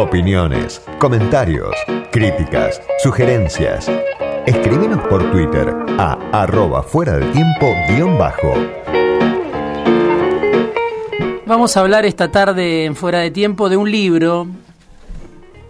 Opiniones, 0.00 0.80
comentarios, 0.98 1.76
críticas, 2.10 2.80
sugerencias. 3.02 3.86
Escríbenos 4.46 5.06
por 5.08 5.30
Twitter 5.30 5.76
a 5.98 6.14
arroba 6.32 6.82
fuera 6.82 7.18
del 7.18 7.30
tiempo 7.32 7.66
guion 7.86 8.16
bajo. 8.16 8.54
Vamos 11.44 11.76
a 11.76 11.80
hablar 11.80 12.06
esta 12.06 12.30
tarde 12.30 12.86
en 12.86 12.96
Fuera 12.96 13.18
de 13.18 13.30
Tiempo 13.30 13.68
de 13.68 13.76
un 13.76 13.90
libro 13.90 14.46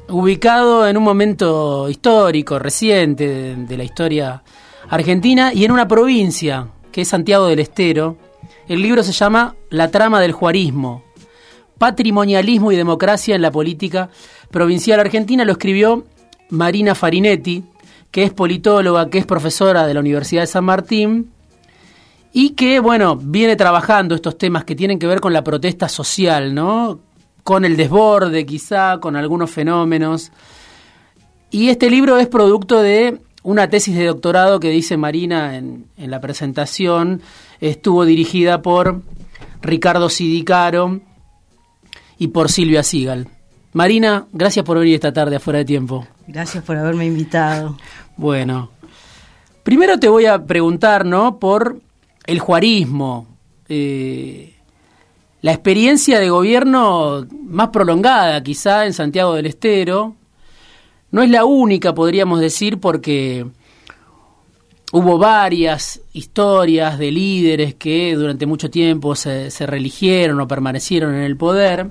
ubicado 0.08 0.86
en 0.86 0.96
un 0.96 1.02
momento 1.02 1.88
histórico, 1.88 2.60
reciente 2.60 3.26
de, 3.26 3.56
de 3.56 3.76
la 3.76 3.82
historia 3.82 4.44
argentina 4.88 5.52
y 5.52 5.64
en 5.64 5.72
una 5.72 5.88
provincia 5.88 6.68
que 6.92 7.00
es 7.00 7.08
Santiago 7.08 7.48
del 7.48 7.58
Estero. 7.58 8.16
El 8.68 8.80
libro 8.80 9.02
se 9.02 9.10
llama 9.10 9.56
La 9.70 9.90
trama 9.90 10.20
del 10.20 10.30
juarismo, 10.30 11.02
patrimonialismo 11.80 12.72
y 12.72 12.76
democracia 12.76 13.34
en 13.34 13.40
la 13.40 13.50
política 13.50 14.10
provincial 14.50 15.00
argentina. 15.00 15.46
Lo 15.46 15.52
escribió 15.52 16.04
Marina 16.50 16.94
Farinetti, 16.94 17.64
que 18.10 18.22
es 18.22 18.34
politóloga, 18.34 19.08
que 19.08 19.16
es 19.16 19.24
profesora 19.24 19.86
de 19.86 19.94
la 19.94 20.00
Universidad 20.00 20.42
de 20.42 20.46
San 20.46 20.66
Martín 20.66 21.30
y 22.34 22.50
que, 22.50 22.80
bueno, 22.80 23.16
viene 23.16 23.56
trabajando 23.56 24.14
estos 24.14 24.36
temas 24.36 24.64
que 24.64 24.76
tienen 24.76 24.98
que 24.98 25.06
ver 25.06 25.20
con 25.20 25.32
la 25.32 25.42
protesta 25.42 25.88
social, 25.88 26.54
¿no? 26.54 27.00
Con 27.44 27.64
el 27.64 27.78
desborde, 27.78 28.44
quizá, 28.44 28.98
con 29.00 29.16
algunos 29.16 29.50
fenómenos. 29.50 30.32
Y 31.50 31.70
este 31.70 31.88
libro 31.88 32.18
es 32.18 32.28
producto 32.28 32.82
de 32.82 33.22
una 33.42 33.70
tesis 33.70 33.96
de 33.96 34.04
doctorado 34.04 34.60
que 34.60 34.68
dice 34.68 34.98
Marina 34.98 35.56
en, 35.56 35.86
en 35.96 36.10
la 36.10 36.20
presentación, 36.20 37.22
estuvo 37.58 38.04
dirigida 38.04 38.60
por 38.60 39.00
Ricardo 39.62 40.10
Sidicaro 40.10 41.00
y 42.20 42.28
por 42.28 42.50
Silvia 42.50 42.82
Sigal. 42.82 43.26
Marina, 43.72 44.26
gracias 44.32 44.64
por 44.64 44.78
venir 44.78 44.94
esta 44.94 45.12
tarde 45.12 45.36
afuera 45.36 45.60
de 45.60 45.64
tiempo. 45.64 46.06
Gracias 46.28 46.62
por 46.62 46.76
haberme 46.76 47.06
invitado. 47.06 47.78
Bueno, 48.16 48.70
primero 49.62 49.98
te 49.98 50.08
voy 50.08 50.26
a 50.26 50.44
preguntar, 50.44 51.06
¿no? 51.06 51.38
Por 51.38 51.80
el 52.26 52.38
juarismo, 52.38 53.26
eh, 53.70 54.54
la 55.40 55.52
experiencia 55.52 56.20
de 56.20 56.28
gobierno 56.28 57.26
más 57.42 57.70
prolongada 57.70 58.42
quizá 58.42 58.84
en 58.84 58.92
Santiago 58.92 59.34
del 59.34 59.46
Estero. 59.46 60.14
No 61.12 61.22
es 61.22 61.30
la 61.30 61.46
única, 61.46 61.94
podríamos 61.94 62.38
decir, 62.40 62.80
porque 62.80 63.46
hubo 64.92 65.16
varias 65.16 66.02
historias 66.12 66.98
de 66.98 67.12
líderes 67.12 67.76
que 67.76 68.14
durante 68.14 68.44
mucho 68.44 68.68
tiempo 68.68 69.14
se, 69.14 69.50
se 69.50 69.66
religieron 69.66 70.38
o 70.38 70.46
permanecieron 70.46 71.14
en 71.14 71.22
el 71.22 71.38
poder. 71.38 71.90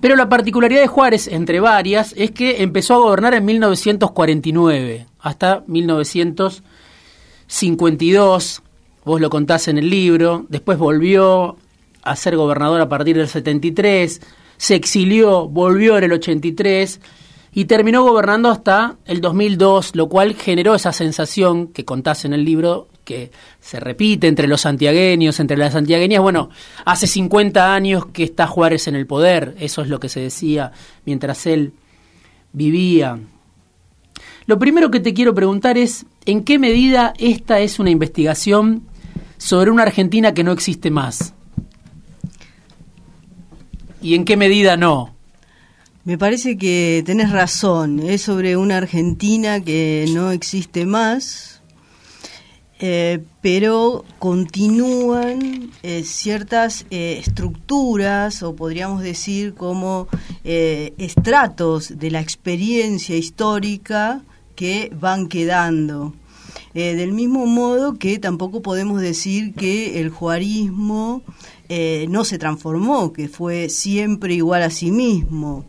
Pero 0.00 0.14
la 0.14 0.28
particularidad 0.28 0.82
de 0.82 0.86
Juárez, 0.86 1.26
entre 1.26 1.58
varias, 1.60 2.14
es 2.16 2.30
que 2.30 2.62
empezó 2.62 2.94
a 2.94 2.98
gobernar 2.98 3.34
en 3.34 3.44
1949 3.44 5.08
hasta 5.18 5.64
1952. 5.66 8.62
Vos 9.04 9.20
lo 9.20 9.28
contás 9.28 9.66
en 9.68 9.78
el 9.78 9.90
libro. 9.90 10.46
Después 10.48 10.78
volvió 10.78 11.56
a 12.02 12.14
ser 12.14 12.36
gobernador 12.36 12.80
a 12.80 12.88
partir 12.88 13.16
del 13.16 13.26
73. 13.26 14.20
Se 14.56 14.76
exilió, 14.76 15.48
volvió 15.48 15.98
en 15.98 16.04
el 16.04 16.12
83 16.12 17.00
y 17.52 17.64
terminó 17.64 18.04
gobernando 18.04 18.50
hasta 18.50 18.98
el 19.04 19.20
2002, 19.20 19.96
lo 19.96 20.08
cual 20.08 20.34
generó 20.34 20.76
esa 20.76 20.92
sensación 20.92 21.66
que 21.68 21.84
contás 21.84 22.24
en 22.24 22.34
el 22.34 22.44
libro 22.44 22.86
que 23.08 23.30
se 23.58 23.80
repite 23.80 24.26
entre 24.26 24.46
los 24.46 24.60
santiagueños, 24.60 25.40
entre 25.40 25.56
las 25.56 25.72
santiagueñas. 25.72 26.20
Bueno, 26.20 26.50
hace 26.84 27.06
50 27.06 27.72
años 27.74 28.04
que 28.12 28.22
está 28.22 28.46
Juárez 28.46 28.86
en 28.86 28.96
el 28.96 29.06
poder, 29.06 29.56
eso 29.58 29.80
es 29.80 29.88
lo 29.88 29.98
que 29.98 30.10
se 30.10 30.20
decía 30.20 30.72
mientras 31.06 31.46
él 31.46 31.72
vivía. 32.52 33.18
Lo 34.44 34.58
primero 34.58 34.90
que 34.90 35.00
te 35.00 35.14
quiero 35.14 35.34
preguntar 35.34 35.78
es, 35.78 36.04
¿en 36.26 36.44
qué 36.44 36.58
medida 36.58 37.14
esta 37.18 37.60
es 37.60 37.78
una 37.78 37.88
investigación 37.88 38.82
sobre 39.38 39.70
una 39.70 39.84
Argentina 39.84 40.34
que 40.34 40.44
no 40.44 40.52
existe 40.52 40.90
más? 40.90 41.32
¿Y 44.02 44.16
en 44.16 44.26
qué 44.26 44.36
medida 44.36 44.76
no? 44.76 45.14
Me 46.04 46.18
parece 46.18 46.58
que 46.58 47.02
tenés 47.06 47.30
razón, 47.30 48.00
es 48.00 48.20
sobre 48.20 48.58
una 48.58 48.76
Argentina 48.76 49.60
que 49.60 50.04
no 50.12 50.30
existe 50.30 50.84
más, 50.84 51.57
eh, 52.80 53.24
pero 53.40 54.04
continúan 54.20 55.70
eh, 55.82 56.04
ciertas 56.04 56.86
eh, 56.90 57.18
estructuras, 57.18 58.44
o 58.44 58.54
podríamos 58.54 59.02
decir 59.02 59.54
como 59.54 60.06
estratos 60.44 61.98
de 61.98 62.10
la 62.10 62.20
experiencia 62.20 63.16
histórica 63.16 64.22
que 64.54 64.90
van 64.98 65.28
quedando. 65.28 66.14
Del 66.72 67.12
mismo 67.12 67.44
modo 67.46 67.98
que 67.98 68.18
tampoco 68.18 68.62
podemos 68.62 69.00
decir 69.00 69.52
que 69.54 70.00
el 70.00 70.10
juarismo 70.10 71.22
eh, 71.70 72.06
no 72.08 72.24
se 72.24 72.38
transformó, 72.38 73.12
que 73.12 73.28
fue 73.28 73.68
siempre 73.68 74.32
igual 74.32 74.62
a 74.62 74.70
sí 74.70 74.90
mismo, 74.90 75.66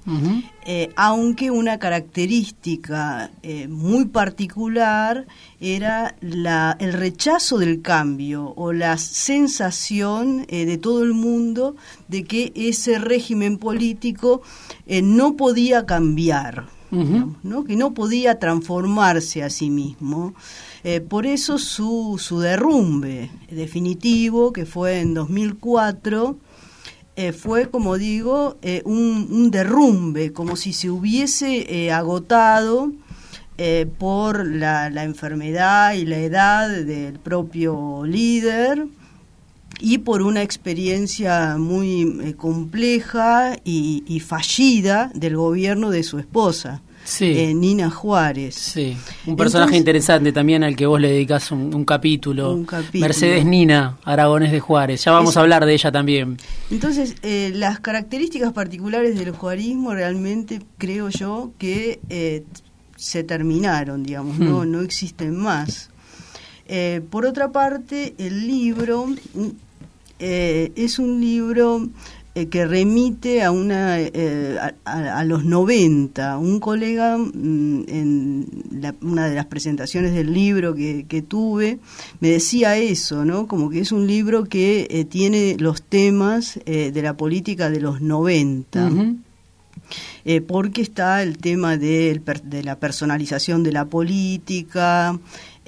eh, 0.66 0.94
aunque 0.96 1.52
una 1.52 1.78
característica 1.78 3.32
eh, 3.44 3.68
muy 3.68 4.06
particular 4.06 5.28
era 5.60 6.16
la, 6.22 6.78
el 6.80 6.94
rechazo 6.94 7.58
del 7.58 7.82
cambio 7.82 8.54
o 8.56 8.72
la 8.72 8.98
sensación 8.98 10.46
de 10.48 10.78
todo 10.78 11.04
el 11.04 11.14
mundo 11.14 11.76
de 12.08 12.24
que 12.24 12.54
ese 12.56 12.98
régimen 12.98 13.58
político 13.58 14.42
no 14.88 15.36
podía 15.36 15.86
cambiar, 15.86 16.68
¿no? 16.92 17.64
que 17.64 17.76
no 17.76 17.94
podía 17.94 18.40
transformarse 18.40 19.44
a 19.44 19.50
sí 19.50 19.70
mismo. 19.70 20.34
Eh, 20.84 21.02
por 21.02 21.26
eso 21.26 21.58
su, 21.58 22.18
su 22.20 22.40
derrumbe 22.40 23.30
definitivo, 23.50 24.54
que 24.54 24.66
fue 24.66 25.02
en 25.02 25.14
2004, 25.14 26.38
eh, 27.16 27.34
fue, 27.34 27.70
como 27.70 27.98
digo, 27.98 28.58
eh, 28.62 28.82
un, 28.86 29.52
derrumbe, 29.52 30.32
como 30.32 30.56
si 30.56 30.74
se 30.74 30.90
hubiese 30.90 31.92
agotado 31.92 32.92
por 33.98 34.48
la 34.48 35.04
enfermedad 35.04 35.92
y 35.92 36.06
la 36.06 36.18
edad 36.18 36.70
del 36.70 37.20
propio 37.20 38.06
líder 38.06 38.88
y 39.80 40.00
por 40.00 40.22
una 40.22 40.42
experiencia 40.44 41.58
muy 41.58 42.20
eh, 42.24 42.34
compleja 42.36 43.56
y, 43.64 44.04
y 44.08 44.20
fallida 44.20 45.12
del 45.16 45.36
gobierno 45.38 45.90
de 45.90 46.04
su 46.04 46.20
esposa. 46.20 46.82
Sí. 47.06 47.26
eh, 47.26 47.54
Nina 47.56 47.90
Juárez. 47.90 48.54
Sí, 48.54 48.96
un 49.26 49.36
personaje 49.36 49.70
Entonces- 49.70 49.78
interesante 49.80 50.32
también 50.32 50.64
al 50.64 50.76
que 50.76 50.86
vos 50.86 51.00
le 51.02 51.10
dedicás 51.12 51.50
un, 51.52 51.74
un 51.74 51.84
capítulo. 51.86 52.54
Un 52.54 52.66
capítulo. 52.66 53.02
Mercedes 53.02 53.46
Nina, 53.46 53.98
Aragones 54.04 54.52
de 54.52 54.60
Juárez. 54.60 55.04
Ya 55.06 55.14
vamos 55.14 55.32
Es- 55.32 55.38
a 55.38 55.42
hablar 55.42 55.66
de 55.66 55.74
ella 55.74 55.92
también. 55.92 56.38
Entonces, 56.70 57.16
eh, 57.24 57.52
las 57.56 57.80
características 57.80 58.54
particulares 58.54 59.18
del 59.18 59.32
juarismo 59.32 59.94
realmente 59.94 60.60
creo 60.78 61.10
yo 61.10 61.52
que 61.58 62.00
se 62.96 63.24
terminaron, 63.24 64.04
digamos, 64.04 64.38
no, 64.38 64.64
Hmm. 64.66 64.72
no 64.72 64.82
existen 64.82 65.36
más. 65.36 65.90
Eh, 66.68 67.02
por 67.10 67.26
otra 67.26 67.52
parte, 67.52 68.14
el 68.20 68.46
libro 68.46 69.08
eh, 70.20 70.72
es 70.76 71.00
un 71.00 71.20
libro 71.22 71.88
eh, 72.36 72.46
que 72.48 72.66
remite 72.68 73.42
a 73.42 73.52
una 73.52 74.00
eh, 74.00 74.58
a, 74.86 75.24
los 75.24 75.46
90. 75.46 76.38
Un 76.38 76.60
colega 76.60 77.18
mm, 77.18 77.84
en 77.88 78.48
la- 78.82 78.96
una 79.02 79.28
de 79.28 79.36
las 79.36 79.48
presentaciones 79.48 80.14
del 80.14 80.32
libro 80.34 80.76
que, 80.76 81.06
que 81.10 81.22
tuve 81.24 81.80
me 82.20 82.30
decía 82.30 82.78
eso, 82.78 83.26
¿no? 83.26 83.48
Como 83.48 83.70
que 83.70 83.80
es 83.80 83.92
un 83.92 84.06
libro 84.08 84.44
que 84.46 84.88
eh, 84.92 85.06
tiene 85.06 85.56
los 85.60 85.82
temas 85.82 86.60
eh, 86.66 86.92
de 86.94 87.02
la 87.02 87.18
política 87.18 87.70
de 87.72 87.80
los 87.82 88.00
90 88.02 88.88
Ujú. 88.88 89.16
eh, 90.26 90.42
porque 90.42 90.82
está 90.84 91.24
el 91.24 91.38
tema 91.40 91.78
de, 91.78 92.22
la 92.64 92.78
personalización 92.80 93.64
de 93.64 93.72
la 93.72 93.86
política, 93.86 95.20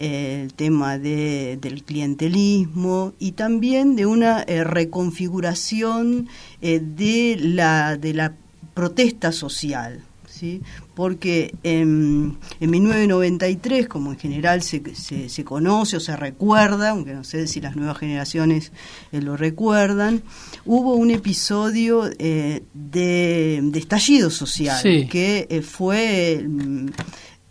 el 0.03 0.53
tema 0.53 0.97
de, 0.97 1.57
del 1.61 1.83
clientelismo 1.83 3.13
y 3.19 3.33
también 3.33 3.95
de 3.95 4.05
una 4.05 4.41
eh, 4.43 4.63
reconfiguración 4.63 6.27
eh, 6.61 6.79
de, 6.83 7.37
la, 7.39 7.97
de 7.97 8.13
la 8.13 8.33
protesta 8.73 9.31
social. 9.31 10.01
¿sí? 10.27 10.61
Porque 10.95 11.53
en, 11.63 12.37
en 12.59 12.69
1993, 12.71 13.87
como 13.87 14.11
en 14.11 14.17
general 14.19 14.63
se, 14.63 14.81
se, 14.95 15.29
se 15.29 15.43
conoce 15.43 15.97
o 15.97 15.99
se 15.99 16.15
recuerda, 16.17 16.89
aunque 16.91 17.13
no 17.13 17.23
sé 17.23 17.47
si 17.47 17.61
las 17.61 17.75
nuevas 17.75 17.97
generaciones 17.99 18.71
eh, 19.11 19.21
lo 19.21 19.37
recuerdan, 19.37 20.23
hubo 20.65 20.95
un 20.95 21.11
episodio 21.11 22.03
de, 22.09 22.63
de 22.73 23.71
estallido 23.79 24.29
social 24.31 24.81
Sí. 24.81 25.07
que 25.07 25.61
fue 25.63 26.43
mm, 26.47 26.87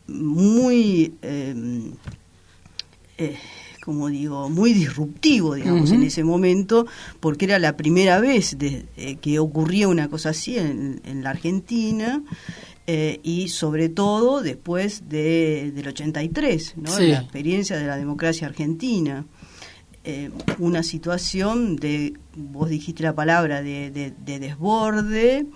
muy... 0.09 1.13
eh, 1.23 1.55
eh, 3.21 3.37
como 3.81 4.09
digo, 4.09 4.51
muy 4.51 4.73
disruptivo, 4.73 5.55
digamos, 5.55 5.91
en 5.91 6.03
ese 6.03 6.23
momento, 6.23 6.87
porque 7.19 7.47
era 7.47 7.59
la 7.59 7.77
primera 7.77 8.21
vez 8.21 8.57
eh, 8.61 9.17
que 9.21 9.39
ocurría 9.39 9.89
una 9.89 10.09
cosa 10.09 10.31
así 10.31 10.59
en, 10.59 11.23
la 11.23 11.31
Argentina. 11.31 12.23
Eh, 12.87 13.21
y 13.23 13.49
sobre 13.49 13.89
todo 13.89 14.43
después 14.43 15.09
de, 15.09 15.71
del 15.75 15.89
83, 15.89 16.75
¿no? 16.77 16.99
la 16.99 17.21
experiencia 17.21 17.77
de 17.77 17.87
la 17.87 17.97
democracia 17.97 18.49
argentina. 18.49 19.25
Eh, 20.03 20.31
una 20.59 20.83
situación 20.83 21.77
de, 21.77 22.15
vos 22.35 22.69
dijiste 22.69 23.03
la 23.03 23.15
palabra, 23.15 23.63
de, 23.63 23.91
de 23.91 24.39
desborde, 24.41 25.47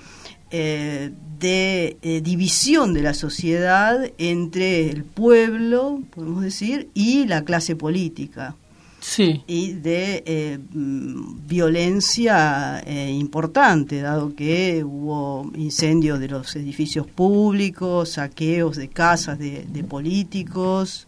eh, 0.51 1.11
de 1.39 1.97
eh, 2.03 2.21
división 2.21 2.95
de 2.95 3.03
la 3.03 3.15
sociedad 3.15 4.11
entre 4.19 4.89
el 4.89 5.05
pueblo, 5.05 6.01
podemos 6.11 6.43
decir, 6.43 6.89
y 6.95 7.27
la 7.27 7.45
clase 7.45 7.77
política. 7.77 8.57
Sí. 9.01 9.43
Y 9.47 9.73
de 9.73 10.23
eh, 10.25 10.59
mm, 10.73 11.47
violencia 11.47 12.83
importante, 12.87 14.01
dado 14.01 14.35
que 14.35 14.83
hubo 14.85 15.51
incendios 15.57 16.21
de 16.21 16.29
los 16.29 16.57
edificios 16.57 17.07
públicos, 17.07 18.11
saqueos 18.11 18.77
de 18.77 18.89
casas 18.89 19.39
de, 19.39 19.67
de 19.69 19.85
políticos. 19.85 21.07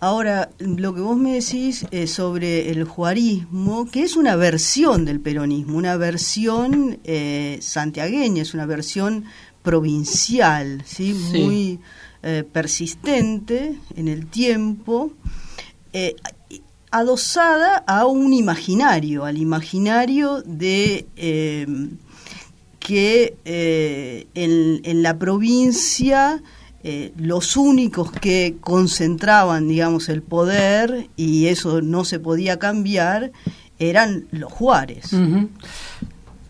Ahora, 0.00 0.50
lo 0.58 0.94
que 0.94 1.00
vos 1.00 1.16
me 1.16 1.34
decís 1.34 1.86
eh, 1.90 2.06
sobre 2.06 2.70
el 2.70 2.84
juarismo, 2.84 3.86
que 3.90 4.02
es 4.02 4.16
una 4.16 4.36
versión 4.36 5.06
del 5.06 5.20
peronismo, 5.20 5.78
una 5.78 5.96
versión 5.96 6.98
eh, 7.04 7.58
santiagueña, 7.62 8.42
es 8.42 8.52
una 8.52 8.66
versión 8.66 9.24
provincial, 9.62 10.82
¿sí? 10.84 11.14
muy 11.14 11.80
eh, 12.22 12.44
persistente 12.50 13.78
en 13.96 14.08
el 14.08 14.26
tiempo, 14.26 15.12
adosada 16.90 17.82
a 17.86 18.04
un 18.04 18.34
imaginario, 18.34 19.24
al 19.24 19.38
imaginario 19.38 20.42
de 20.42 21.06
que 22.78 23.36
en 24.34 25.02
la 25.02 25.18
provincia 25.18 26.42
eh, 26.88 27.12
los 27.16 27.56
únicos 27.56 28.12
que 28.12 28.58
concentraban, 28.60 29.66
digamos, 29.66 30.08
el 30.08 30.22
poder 30.22 31.08
y 31.16 31.46
eso 31.46 31.82
no 31.82 32.04
se 32.04 32.20
podía 32.20 32.60
cambiar 32.60 33.32
eran 33.80 34.26
los 34.30 34.52
Juárez. 34.52 35.10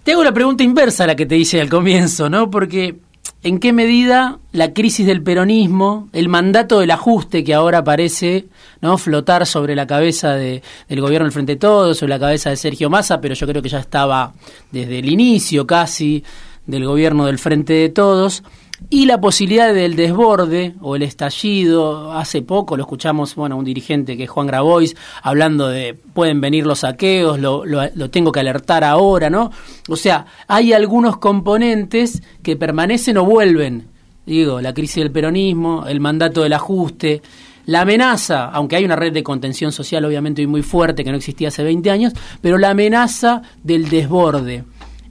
Te 0.02 0.12
hago 0.12 0.22
la 0.22 0.34
pregunta 0.34 0.62
inversa 0.62 1.04
a 1.04 1.06
la 1.06 1.16
que 1.16 1.24
te 1.24 1.38
hice 1.38 1.58
al 1.58 1.70
comienzo, 1.70 2.28
¿no? 2.28 2.50
Porque 2.50 2.96
¿en 3.44 3.58
qué 3.60 3.72
medida 3.72 4.38
la 4.52 4.74
crisis 4.74 5.06
del 5.06 5.22
peronismo, 5.22 6.10
el 6.12 6.28
mandato 6.28 6.80
del 6.80 6.90
ajuste 6.90 7.42
que 7.42 7.54
ahora 7.54 7.82
parece 7.82 8.44
no 8.82 8.98
flotar 8.98 9.46
sobre 9.46 9.74
la 9.74 9.86
cabeza 9.86 10.34
de, 10.34 10.62
del 10.86 11.00
gobierno 11.00 11.24
del 11.24 11.32
Frente 11.32 11.52
de 11.52 11.60
Todos, 11.60 11.96
sobre 11.96 12.10
la 12.10 12.18
cabeza 12.18 12.50
de 12.50 12.56
Sergio 12.56 12.90
Massa, 12.90 13.22
pero 13.22 13.34
yo 13.34 13.46
creo 13.46 13.62
que 13.62 13.70
ya 13.70 13.78
estaba 13.78 14.34
desde 14.70 14.98
el 14.98 15.08
inicio 15.08 15.66
casi 15.66 16.22
del 16.66 16.84
gobierno 16.84 17.24
del 17.24 17.38
Frente 17.38 17.72
de 17.72 17.88
Todos, 17.88 18.42
y 18.90 19.06
la 19.06 19.20
posibilidad 19.20 19.73
del 19.73 19.96
desborde 19.96 20.75
o 20.81 20.96
el 20.96 21.02
estallido. 21.02 22.12
Hace 22.12 22.43
poco 22.43 22.76
lo 22.76 22.82
escuchamos, 22.82 23.34
bueno, 23.34 23.56
un 23.56 23.64
dirigente 23.64 24.17
que 24.17 24.25
es 24.25 24.31
Juan 24.31 24.46
Grabois, 24.46 24.94
hablando 25.23 25.69
de 25.69 25.94
pueden 25.94 26.40
venir 26.40 26.67
los 26.67 26.81
saqueos, 26.81 27.38
lo, 27.38 27.64
lo, 27.64 28.11
tengo 28.11 28.32
que 28.32 28.40
alertar 28.40 28.84
ahora, 28.84 29.31
¿no? 29.31 29.50
O 29.88 29.96
sea, 29.96 30.26
hay 30.46 30.73
algunos 30.73 31.19
componentes 31.19 32.23
que 32.43 32.56
permanecen 32.56 33.17
o 33.19 33.25
vuelven. 33.25 33.88
Digo, 34.25 34.61
la 34.61 34.75
crisis 34.75 34.96
del 34.96 35.12
peronismo, 35.12 35.87
el 35.87 36.00
mandato 36.00 36.43
del 36.43 36.52
ajuste, 36.52 37.23
la 37.67 37.82
amenaza, 37.82 38.46
aunque 38.46 38.76
hay 38.76 38.84
una 38.84 38.96
red 38.96 39.12
de 39.12 39.23
contención 39.23 39.73
social 39.73 40.05
obviamente 40.05 40.46
muy 40.46 40.62
fuerte 40.62 41.05
que 41.05 41.11
no 41.11 41.17
existía 41.17 41.49
hace 41.49 41.62
20 41.64 41.90
años, 41.90 42.12
pero 42.40 42.58
la 42.58 42.70
amenaza 42.70 43.43
del 43.62 43.88
desborde. 43.88 44.64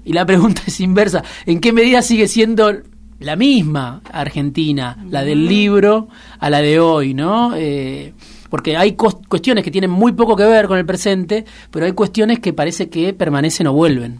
Y 0.05 0.13
la 0.13 0.25
pregunta 0.25 0.61
es 0.67 0.79
inversa, 0.79 1.23
¿en 1.45 1.59
qué 1.59 1.73
medida 1.73 2.01
sigue 2.01 2.27
siendo 2.27 2.71
la 3.19 3.35
misma 3.35 4.01
Argentina, 4.11 4.97
la 5.09 5.23
del 5.23 5.45
libro, 5.47 6.07
a 6.39 6.49
la 6.49 6.61
de 6.61 6.79
hoy, 6.79 7.13
¿no? 7.13 7.55
Eh, 7.55 8.13
porque 8.49 8.77
hay 8.77 8.93
cuestiones 8.93 9.63
que 9.63 9.71
tienen 9.71 9.89
muy 9.89 10.13
poco 10.13 10.35
que 10.35 10.45
ver 10.45 10.67
con 10.67 10.77
el 10.77 10.85
presente, 10.85 11.45
pero 11.71 11.85
hay 11.85 11.93
cuestiones 11.93 12.39
que 12.39 12.53
parece 12.53 12.89
que 12.89 13.13
permanecen 13.13 13.67
o 13.67 13.73
vuelven. 13.73 14.19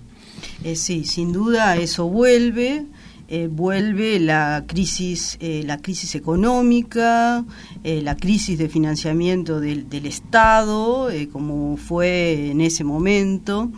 Eh, 0.64 0.76
sí, 0.76 1.04
sin 1.04 1.32
duda 1.32 1.78
eso 1.78 2.08
vuelve. 2.08 2.86
Eh, 3.28 3.48
vuelve 3.52 4.20
la 4.20 4.66
crisis, 4.68 5.40
la 5.42 5.80
crisis 5.80 6.14
económica, 6.14 7.44
la 7.84 8.16
crisis 8.18 8.60
de 8.60 8.70
financiamiento 8.70 9.60
del, 9.60 9.90
del 9.90 10.06
Estado, 10.06 11.10
como 11.32 11.76
fue 11.76 12.52
en 12.52 12.62
ese 12.62 12.84
momento. 12.84 13.72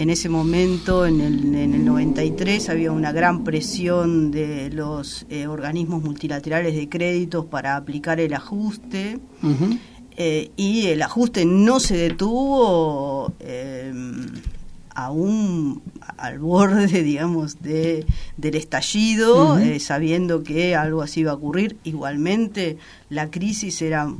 En 0.00 0.08
ese 0.08 0.30
momento, 0.30 1.04
en 1.04 1.20
el, 1.20 1.54
en 1.54 1.74
el 1.74 1.84
93, 1.84 2.70
había 2.70 2.90
una 2.90 3.12
gran 3.12 3.44
presión 3.44 4.30
de 4.30 4.70
los 4.70 5.26
eh, 5.28 5.46
organismos 5.46 6.02
multilaterales 6.02 6.74
de 6.74 6.88
créditos 6.88 7.44
para 7.44 7.76
aplicar 7.76 8.18
el 8.18 8.32
ajuste. 8.32 9.18
Eh, 10.16 10.52
y 10.56 10.86
el 10.86 11.02
ajuste 11.02 11.44
no 11.44 11.80
se 11.80 11.98
detuvo 11.98 13.34
eh, 13.40 13.92
aún 14.94 15.82
al 16.16 16.38
borde, 16.38 16.86
digamos, 17.02 17.60
de, 17.60 18.06
del 18.38 18.54
estallido, 18.54 19.58
sabiendo 19.80 20.42
que 20.42 20.76
algo 20.76 21.02
así 21.02 21.20
iba 21.20 21.32
a 21.32 21.34
ocurrir. 21.34 21.76
Igualmente, 21.84 22.78
la 23.10 23.30
crisis 23.30 23.82
era 23.82 24.10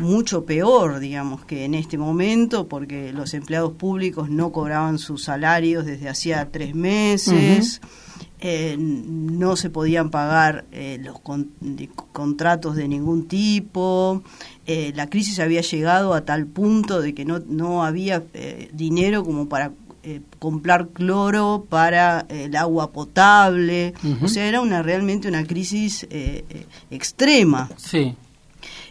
mucho 0.00 0.44
peor, 0.44 0.98
digamos, 0.98 1.44
que 1.44 1.64
en 1.64 1.74
este 1.74 1.98
momento, 1.98 2.66
porque 2.68 3.12
los 3.12 3.34
empleados 3.34 3.72
públicos 3.72 4.30
no 4.30 4.50
cobraban 4.50 4.98
sus 4.98 5.24
salarios 5.24 5.84
desde 5.84 6.08
hacía 6.08 6.50
tres 6.50 6.74
meses, 6.74 7.80
eh, 8.40 8.76
no 8.78 9.56
se 9.56 9.68
podían 9.68 10.10
pagar 10.10 10.64
eh, 10.72 10.98
los 11.02 11.20
contratos 12.12 12.74
de 12.74 12.88
ningún 12.88 13.28
tipo, 13.28 14.22
eh, 14.66 14.92
la 14.96 15.10
crisis 15.10 15.38
había 15.40 15.60
llegado 15.60 16.14
a 16.14 16.24
tal 16.24 16.46
punto 16.46 17.02
de 17.02 17.14
que 17.14 17.26
no, 17.26 17.40
no 17.40 17.84
había 17.84 18.24
dinero 18.72 19.24
como 19.24 19.48
para 19.48 19.72
comprar 20.38 20.88
cloro 20.88 21.66
para 21.68 22.24
el 22.30 22.56
agua 22.56 22.90
potable, 22.90 23.92
o 24.22 24.28
sea, 24.28 24.46
era 24.46 24.62
una 24.62 24.82
realmente 24.82 25.28
una 25.28 25.44
crisis 25.44 26.08
extrema. 26.90 27.68
Sí. 27.76 28.16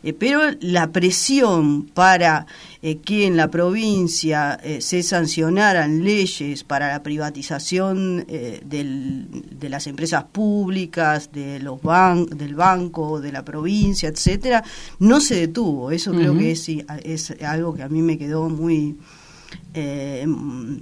Eh, 0.04 0.14
pero 0.14 0.42
la 0.62 0.92
presión 0.92 1.84
para 1.84 2.46
eh, 2.82 2.98
que 2.98 3.26
en 3.26 3.36
la 3.38 3.50
provincia 3.50 4.60
eh, 4.64 4.82
se 4.82 5.04
sancionaran 5.04 6.04
leyes 6.04 6.64
para 6.64 6.90
la 6.90 7.04
privatización 7.04 8.26
de 8.28 9.70
las 9.70 9.88
empresas 9.88 10.24
públicas, 10.26 11.32
de 11.32 11.60
los 11.60 11.82
ban 11.82 12.26
del 12.26 12.56
banco, 12.56 13.20
de 13.20 13.32
la 13.32 13.44
provincia, 13.44 14.10
etcétera, 14.10 14.64
no 15.00 15.20
se 15.20 15.36
detuvo. 15.36 15.92
Eso 15.92 16.12
creo 16.12 16.38
que 16.38 16.52
es, 16.52 16.70
es 17.04 17.32
algo 17.42 17.74
que 17.74 17.84
a 17.84 17.90
mí 17.90 18.02
me 18.02 18.18
quedó 18.18 18.50
muy 18.50 18.98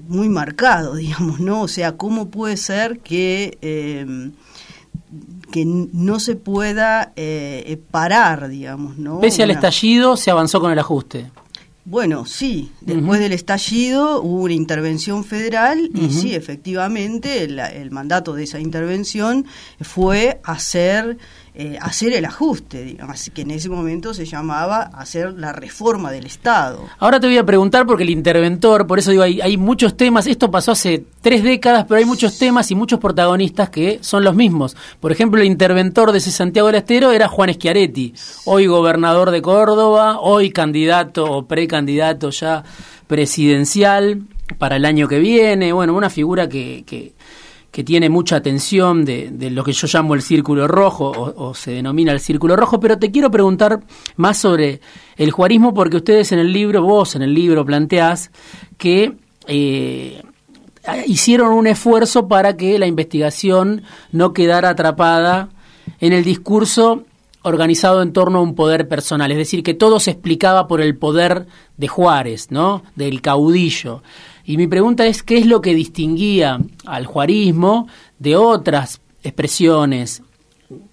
muy 0.08 0.30
marcado, 0.30 0.96
digamos, 0.96 1.40
¿no? 1.40 1.62
O 1.62 1.68
sea, 1.68 1.98
¿cómo 1.98 2.30
puede 2.30 2.58
ser 2.58 3.00
que 3.00 3.58
que 5.52 5.66
no 5.66 6.20
se 6.20 6.36
pueda 6.36 7.14
eh, 7.16 7.64
eh, 7.66 7.78
parar, 7.78 8.50
digamos, 8.50 8.98
¿no? 8.98 9.20
Pese 9.20 9.44
al 9.44 9.52
estallido, 9.52 10.18
se 10.18 10.32
avanzó 10.32 10.60
con 10.60 10.72
el 10.72 10.80
ajuste. 10.80 11.32
Bueno, 11.86 12.26
sí, 12.26 12.70
después 12.82 13.22
del 13.22 13.32
estallido 13.32 14.22
hubo 14.22 14.44
una 14.44 14.54
intervención 14.54 15.24
federal 15.24 15.90
y 15.94 16.12
sí, 16.12 16.36
efectivamente, 16.36 17.46
el, 17.46 17.60
el, 17.60 17.92
mandato 17.92 18.34
de 18.34 18.44
esa 18.44 18.60
intervención 18.60 19.46
fue 19.80 20.42
hacer 20.44 21.18
eh, 21.60 21.76
hacer 21.82 22.14
el 22.14 22.24
ajuste, 22.24 22.84
digamos, 22.84 23.32
que 23.34 23.42
en 23.42 23.50
ese 23.50 23.68
momento 23.68 24.14
se 24.14 24.28
llamaba 24.28 24.92
hacer 24.94 25.34
la 25.34 25.54
reforma 25.54 26.12
del 26.12 26.28
Estado. 26.28 26.84
Ahora 27.00 27.20
te 27.20 27.26
voy 27.26 27.40
a 27.40 27.44
preguntar 27.44 27.88
porque 27.88 28.04
el 28.04 28.12
interventor, 28.12 28.86
por 28.86 29.00
eso 29.00 29.10
digo, 29.10 29.24
hay, 29.24 29.58
muchos 29.58 29.98
temas, 29.98 30.28
esto 30.28 30.52
pasó 30.52 30.74
hace 30.74 31.04
tres 31.20 31.42
décadas, 31.42 31.86
pero 31.88 31.98
hay 31.98 32.06
muchos 32.06 32.38
temas 32.38 32.70
y 32.70 32.76
muchos 32.76 33.00
protagonistas 33.00 33.72
que 33.72 33.98
son 34.02 34.24
los 34.24 34.36
mismos. 34.36 34.78
Por 35.00 35.12
ejemplo, 35.12 35.42
el 35.42 35.48
interventor 35.48 36.12
de 36.12 36.20
ese 36.20 36.30
Santiago 36.30 36.68
del 36.68 36.76
Estero 36.76 37.12
era 37.12 37.28
Juan 37.28 37.52
Schiaretti, 37.52 38.14
hoy 38.46 38.68
gobernador 38.68 39.32
de 39.32 39.42
Córdoba, 39.42 40.20
hoy 40.20 40.52
candidato 40.52 41.26
o 41.26 41.48
precandidato 41.48 42.30
ya 42.30 42.64
presidencial 43.08 44.22
para 44.60 44.76
el 44.76 44.86
año 44.86 45.08
que 45.08 45.18
viene, 45.18 45.74
bueno, 45.74 45.96
una 45.96 46.12
figura 46.12 46.48
que 46.48 47.16
que 47.78 47.84
tiene 47.84 48.10
mucha 48.10 48.38
atención 48.38 49.06
de, 49.06 49.52
lo 49.52 49.64
que 49.64 49.72
yo 49.72 49.86
llamo 49.86 50.16
el 50.16 50.24
círculo 50.24 50.68
rojo 50.68 51.12
o, 51.12 51.54
se 51.54 51.70
denomina 51.70 52.12
el 52.12 52.20
círculo 52.20 52.56
rojo, 52.56 52.80
pero 52.80 52.98
te 52.98 53.12
quiero 53.12 53.30
preguntar 53.30 53.82
más 54.16 54.40
sobre 54.40 54.82
el 55.16 55.30
juarismo 55.30 55.76
porque 55.76 55.98
ustedes 55.98 56.32
en 56.32 56.40
el 56.40 56.52
libro, 56.52 56.82
vos 56.82 57.16
en 57.16 57.22
el 57.22 57.36
libro 57.36 57.64
planteás 57.68 58.32
que 58.80 59.14
eh, 59.46 60.24
hicieron 61.06 61.54
un 61.54 61.68
esfuerzo 61.68 62.28
para 62.28 62.58
que 62.58 62.80
la 62.80 62.88
investigación 62.88 63.84
no 64.12 64.34
quedara 64.34 64.70
atrapada 64.70 65.50
en 66.00 66.14
el 66.14 66.24
discurso 66.24 67.04
organizado 67.44 68.02
en 68.02 68.12
torno 68.12 68.40
a 68.40 68.42
un 68.42 68.56
poder 68.56 68.88
personal, 68.88 69.32
es 69.32 69.38
decir, 69.38 69.62
que 69.62 69.76
todo 69.76 70.00
se 70.00 70.10
explicaba 70.10 70.68
por 70.68 70.82
el 70.82 70.98
poder 70.98 71.46
de 71.78 71.88
Juárez, 71.88 72.48
¿no? 72.50 72.82
Del 72.96 73.22
caudillo. 73.22 74.02
Y 74.48 74.56
mi 74.56 74.66
pregunta 74.66 75.06
es, 75.06 75.24
¿qué 75.24 75.38
es 75.38 75.46
lo 75.46 75.62
que 75.62 75.76
distinguía 75.76 76.58
al 76.86 77.06
juarismo 77.06 77.90
de 78.18 78.38
otras 78.38 79.02
expresiones 79.22 80.24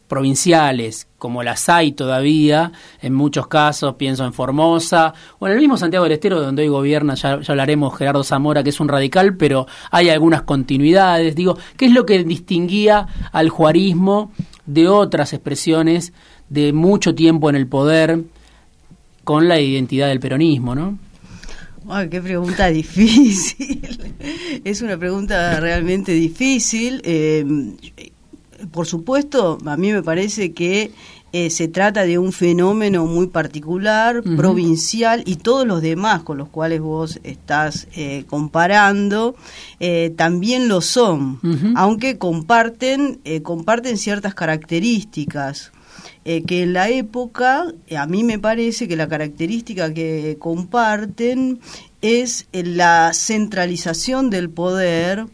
provinciales, 0.08 1.06
como 1.18 1.44
las 1.44 1.68
hay 1.68 1.92
todavía, 1.92 2.73
en 3.00 3.14
muchos 3.14 3.46
casos, 3.46 3.94
pienso 3.94 4.25
en 4.25 4.32
Formosa, 4.32 5.14
o 5.38 5.46
en 5.46 5.52
el 5.52 5.61
mismo 5.61 5.76
Santiago 5.76 6.02
del 6.02 6.14
Estero, 6.14 6.40
donde 6.40 6.62
hoy 6.62 6.68
gobierna, 6.68 7.14
ya, 7.14 7.38
hablaremos, 7.46 7.96
Gerardo 7.96 8.25
Zamora, 8.25 8.64
que 8.64 8.70
es 8.70 8.80
un 8.80 8.88
radical, 8.88 9.37
pero 9.37 9.68
hay 9.92 10.08
algunas 10.08 10.42
continuidades. 10.42 11.37
Digo, 11.37 11.56
¿qué 11.76 11.87
es 11.87 11.92
lo 11.92 12.04
que 12.04 12.25
distinguía 12.25 13.06
al 13.30 13.50
juarismo 13.50 14.32
de 14.66 14.88
otras 14.88 15.32
expresiones 15.32 16.12
de 16.49 16.73
mucho 16.73 17.14
tiempo 17.14 17.50
en 17.50 17.54
el 17.54 17.68
poder 17.68 18.20
con 19.23 19.46
la 19.46 19.61
identidad 19.61 20.08
del 20.08 20.18
peronismo, 20.18 20.75
no? 20.75 20.99
Ay, 21.88 22.08
qué 22.08 22.20
pregunta 22.20 22.66
difícil. 22.70 24.14
es 24.64 24.82
una 24.82 24.96
pregunta 24.96 25.60
realmente 25.60 26.12
difícil. 26.12 27.00
Eh, 27.04 27.44
por 28.72 28.86
supuesto, 28.86 29.58
a 29.64 29.76
mí 29.76 29.92
me 29.92 30.02
parece 30.02 30.52
que 30.52 30.92
eh, 31.36 31.50
se 31.50 31.66
trata 31.66 32.04
de 32.04 32.16
un 32.16 32.30
fenómeno 32.30 33.06
muy 33.06 33.26
particular, 33.26 34.22
provincial, 34.22 35.24
y 35.26 35.34
todos 35.34 35.66
los 35.66 35.82
demás 35.82 36.22
con 36.22 36.38
los 36.38 36.48
cuales 36.48 36.80
vos 36.80 37.18
estás 37.24 37.88
eh, 37.96 38.24
comparando 38.28 39.34
eh, 39.80 40.14
también 40.16 40.68
lo 40.68 40.80
son, 40.80 41.40
aunque 41.74 42.18
comparten, 42.18 43.20
comparten 43.42 43.98
ciertas 43.98 44.36
características. 44.36 45.72
Que 46.25 46.62
en 46.62 46.73
la 46.73 46.88
época, 46.88 47.66
a 47.97 48.07
mí 48.07 48.25
me 48.25 48.38
parece 48.38 48.88
que 48.88 48.97
la 48.97 49.09
característica 49.09 49.93
que 49.93 50.37
comparten 50.38 51.61
es 52.00 52.47
la 52.52 53.12
centralización 53.12 54.31
del 54.31 54.49
poder 54.49 55.26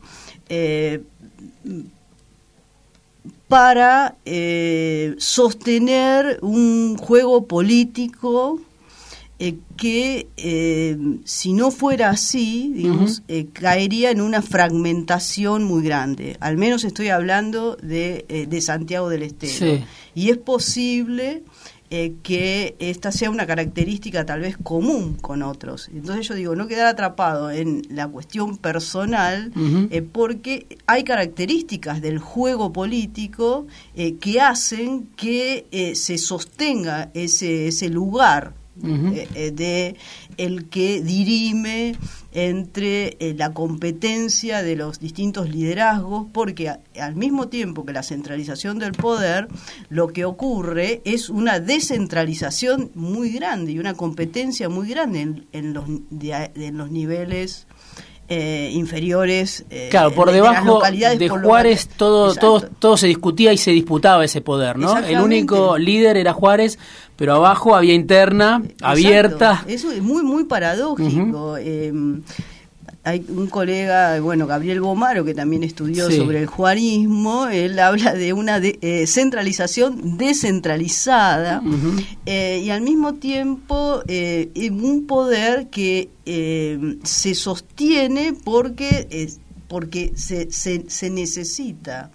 para 3.50 4.16
eh, 4.24 5.16
sostener 5.18 6.38
un 6.40 6.96
juego 6.96 7.46
político 7.46 8.60
eh, 9.40 9.56
que 9.76 10.28
eh, 10.36 10.96
si 11.24 11.52
no 11.52 11.70
fuera 11.70 12.10
así, 12.10 12.72
digamos, 12.74 13.22
caería 13.52 14.10
en 14.10 14.20
una 14.20 14.42
fragmentación 14.42 15.64
muy 15.64 15.82
grande. 15.82 16.36
Al 16.40 16.56
menos 16.56 16.84
estoy 16.84 17.08
hablando 17.08 17.76
de, 17.76 18.46
de 18.48 18.60
Santiago 18.60 19.08
del 19.08 19.22
Estero. 19.22 19.82
Y 20.14 20.30
es 20.30 20.38
posible 20.38 21.42
eh, 21.92 22.14
que 22.22 22.76
esta 22.78 23.10
sea 23.10 23.30
una 23.30 23.48
característica 23.48 24.24
tal 24.24 24.42
vez 24.42 24.56
común 24.56 25.14
con 25.14 25.42
otros. 25.42 25.90
Entonces 25.92 26.28
yo 26.28 26.36
digo, 26.36 26.54
no 26.54 26.68
quedar 26.68 26.86
atrapado 26.86 27.50
en 27.50 27.82
la 27.90 28.06
cuestión 28.06 28.58
personal, 28.58 29.52
eh, 29.90 30.00
porque 30.00 30.78
hay 30.86 31.02
características 31.02 32.00
del 32.00 32.20
juego 32.20 32.72
político 32.72 33.66
eh, 33.96 34.14
que 34.20 34.40
hacen 34.40 35.08
que 35.16 35.92
se 35.96 36.16
sostenga 36.18 37.10
ese, 37.12 37.66
ese 37.66 37.88
lugar 37.88 38.54
de 38.82 39.96
el 40.36 40.68
que 40.68 41.02
dirime 41.02 41.96
entre 42.32 43.16
eh, 43.18 43.34
la 43.36 43.52
competencia 43.52 44.62
de 44.62 44.76
los 44.76 45.00
distintos 45.00 45.48
liderazgos, 45.48 46.26
porque 46.32 46.72
al 47.00 47.16
mismo 47.16 47.48
tiempo 47.48 47.84
que 47.84 47.92
la 47.92 48.02
centralización 48.02 48.78
del 48.78 48.92
poder, 48.92 49.48
lo 49.88 50.08
que 50.08 50.24
ocurre 50.24 51.02
es 51.04 51.28
una 51.28 51.60
descentralización 51.60 52.90
muy 52.94 53.30
grande 53.30 53.72
y 53.72 53.78
una 53.78 53.94
competencia 53.94 54.68
muy 54.68 54.88
grande 54.88 55.44
en, 55.52 55.74
los, 55.74 55.84
en 56.20 56.78
los 56.78 56.90
niveles 56.90 57.66
eh, 58.32 58.70
inferiores. 58.72 59.64
Eh, 59.70 59.88
claro, 59.90 60.14
por 60.14 60.30
debajo 60.30 60.80
de, 60.80 61.28
Juárez 61.28 61.88
todo, 61.88 62.32
todo, 62.36 62.60
todo 62.60 62.96
se 62.96 63.08
discutía 63.08 63.52
y 63.52 63.58
se 63.58 63.72
disputaba 63.72 64.24
ese 64.24 64.40
poder, 64.40 64.78
¿no? 64.78 64.96
El 64.98 65.20
único 65.20 65.76
líder 65.76 66.16
era 66.16 66.32
Juárez, 66.32 66.78
pero 67.16 67.34
abajo 67.34 67.74
había 67.74 67.92
interna, 67.92 68.62
abierta. 68.80 69.64
Eso 69.66 69.90
es 69.90 70.00
muy, 70.00 70.22
muy 70.22 70.44
paradójico 70.44 71.56
hay 73.02 73.24
un 73.28 73.46
colega, 73.46 74.20
bueno, 74.20 74.46
Gabriel 74.46 74.80
Bomaro, 74.80 75.24
que 75.24 75.32
también 75.32 75.62
estudió 75.62 76.10
sobre 76.10 76.40
el 76.40 76.46
juarismo, 76.46 77.46
él 77.46 77.78
habla 77.78 78.12
de 78.12 78.34
una 78.34 78.58
eh, 78.58 79.06
centralización 79.06 80.18
descentralizada 80.18 81.62
eh, 82.26 82.60
y 82.62 82.68
al 82.68 82.82
mismo 82.82 83.14
tiempo 83.14 84.02
eh, 84.06 84.50
un 84.70 85.06
poder 85.06 85.68
que 85.68 86.10
se 87.02 87.34
sostiene 87.34 88.34
porque, 88.44 89.30
porque 89.66 90.12
se, 90.14 90.50
se, 90.52 91.10
necesita. 91.10 92.10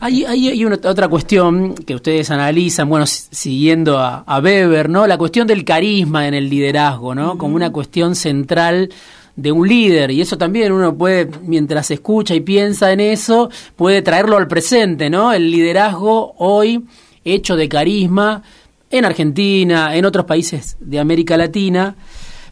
Hay, 0.00 0.24
hay, 0.24 0.64
una, 0.64 0.80
otra 0.84 1.08
cuestión 1.08 1.74
que 1.74 1.94
ustedes 1.94 2.30
analizan, 2.30 2.88
bueno, 2.88 3.06
siguiendo 3.06 3.98
a, 3.98 4.40
Weber, 4.42 4.88
¿no? 4.90 5.06
La 5.06 5.16
cuestión 5.16 5.46
del 5.46 5.64
carisma 5.64 6.26
en 6.26 6.34
el 6.34 6.50
liderazgo, 6.50 7.14
¿no? 7.14 7.38
Como 7.38 7.54
una 7.54 7.70
cuestión 7.70 8.16
central 8.16 8.90
de 9.36 9.52
un 9.52 9.66
líder 9.66 10.10
y 10.10 10.20
eso 10.20 10.36
también 10.36 10.72
uno 10.72 10.94
puede 10.96 11.30
mientras 11.42 11.90
escucha 11.90 12.34
y 12.34 12.40
piensa 12.40 12.92
en 12.92 13.00
eso 13.00 13.50
puede 13.76 14.02
traerlo 14.02 14.36
al 14.36 14.46
presente 14.46 15.08
no 15.08 15.32
el 15.32 15.50
liderazgo 15.50 16.34
hoy 16.38 16.84
hecho 17.24 17.56
de 17.56 17.68
carisma 17.68 18.42
en 18.90 19.04
Argentina 19.04 19.96
en 19.96 20.04
otros 20.04 20.26
países 20.26 20.76
de 20.80 21.00
América 21.00 21.36
Latina. 21.36 21.96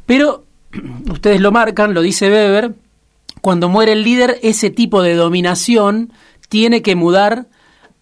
Pero 0.06 0.44
ustedes 1.10 1.40
lo 1.40 1.52
marcan 1.52 1.94
lo 1.94 2.00
dice 2.02 2.30
Weber 2.30 2.74
cuando 3.40 3.68
muere 3.68 3.92
el 3.92 4.02
líder 4.02 4.38
ese 4.42 4.70
tipo 4.70 5.02
de 5.02 5.14
dominación 5.14 6.12
tiene 6.48 6.82
que 6.82 6.96
mudar 6.96 7.46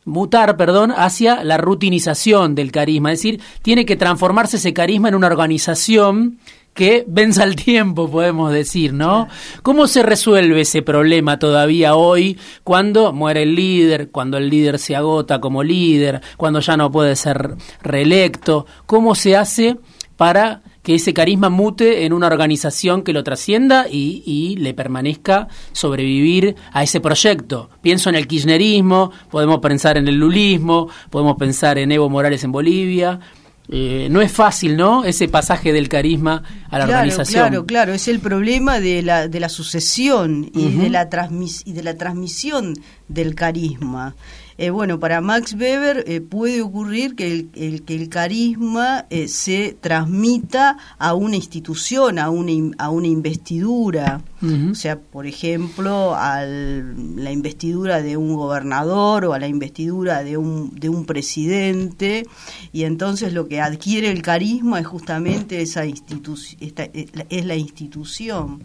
mutar, 0.09 0.57
perdón, 0.57 0.93
hacia 0.97 1.45
la 1.45 1.59
rutinización 1.59 2.55
del 2.55 2.73
carisma, 2.73 3.13
es 3.13 3.19
decir, 3.19 3.43
tiene 3.61 3.85
que 3.85 3.95
transformarse 3.95 4.57
ese 4.57 4.73
carisma 4.73 5.09
en 5.09 5.15
una 5.15 5.27
organización 5.27 6.39
que 6.79 7.05
venza 7.09 7.43
el 7.43 7.57
tiempo, 7.57 8.09
podemos 8.09 8.53
decir, 8.53 8.93
¿no? 8.93 9.27
¿Cómo 9.65 9.89
se 9.89 10.05
resuelve 10.05 10.61
ese 10.61 10.81
problema 10.81 11.37
todavía 11.41 11.97
hoy 11.97 12.39
cuando 12.63 13.13
muere 13.13 13.43
el 13.43 13.57
líder, 13.57 14.13
cuando 14.13 14.39
el 14.39 14.49
líder 14.49 14.79
se 14.79 14.95
agota 14.95 15.41
como 15.41 15.65
líder, 15.65 16.21
cuando 16.37 16.61
ya 16.61 16.77
no 16.77 16.93
puede 16.93 17.17
ser 17.17 17.57
reelecto? 17.83 18.65
¿Cómo 18.87 19.17
se 19.17 19.37
hace 19.37 19.77
para 20.17 20.63
que 20.85 20.95
ese 20.95 21.13
carisma 21.13 21.51
mute 21.51 22.05
en 22.07 22.13
una 22.13 22.29
organización 22.29 23.03
que 23.03 23.13
lo 23.13 23.25
trascienda 23.25 23.87
y, 23.91 24.23
y, 24.25 24.57
le 24.57 24.73
permanezca 24.73 25.49
sobrevivir 25.73 26.57
a 26.73 26.83
ese 26.83 27.01
proyecto. 27.01 27.69
Pienso 27.83 28.09
en 28.09 28.15
el 28.15 28.27
kirchnerismo, 28.27 29.11
podemos 29.31 29.59
pensar 29.59 29.99
en 29.99 30.09
el 30.09 30.15
lulismo, 30.15 30.89
podemos 31.11 31.37
pensar 31.37 31.77
en 31.77 31.93
Evo 31.93 32.09
Morales 32.09 32.43
en 32.43 32.53
Bolivia, 32.53 33.21
eh, 33.71 34.09
no 34.11 34.23
es 34.23 34.33
fácil, 34.33 34.77
¿no? 34.77 35.05
Ese 35.05 35.29
pasaje 35.29 35.73
del 35.73 35.89
carisma 35.89 36.43
a 36.71 36.79
la 36.79 36.85
organización. 36.85 37.49
Claro, 37.49 37.67
claro, 37.67 37.93
es 37.93 38.09
el 38.09 38.19
problema 38.19 38.81
de 38.81 39.03
la, 39.03 39.29
de 39.29 39.41
la 39.41 39.51
sucesión 39.51 40.51
y, 40.55 40.71
de 40.71 40.89
la 40.89 41.09
y 41.65 41.73
de 41.73 41.83
la 41.83 41.95
transmisión 41.95 42.75
del 43.09 43.35
carisma. 43.35 44.17
Eh, 44.61 44.71
bueno, 44.71 44.99
para 44.99 45.21
Max 45.21 45.55
Weber 45.55 46.03
eh, 46.09 46.21
puede 46.21 46.63
ocurrir 46.63 47.15
que 47.15 47.49
el, 47.55 47.83
que 47.85 47.95
el 47.95 48.09
carisma 48.09 49.07
eh, 49.09 49.29
se 49.29 49.77
transmita 49.81 50.77
a 50.99 51.15
una 51.15 51.37
institución, 51.37 52.19
a 52.19 52.29
una, 52.29 52.75
a 52.79 52.91
una 52.91 53.07
investidura. 53.07 54.21
O 54.71 54.75
sea, 54.77 55.01
por 55.01 55.27
ejemplo, 55.27 56.15
a 56.15 56.45
la 56.45 57.33
investidura 57.33 58.03
de 58.03 58.17
un 58.17 58.35
gobernador 58.35 59.25
o 59.25 59.33
a 59.33 59.39
la 59.41 59.49
investidura 59.49 60.23
de 60.23 60.37
un, 60.37 60.75
de 60.77 60.89
un 60.89 61.07
presidente. 61.07 62.25
Y 62.73 62.85
entonces 62.85 63.33
lo 63.33 63.49
que 63.49 63.61
adquiere 63.61 64.11
el 64.11 64.23
carisma 64.23 64.79
es 64.79 64.87
justamente 64.87 65.61
esa 65.61 65.87
institución, 65.87 66.57
es 66.61 67.45
la 67.47 67.57
institución. 67.57 68.63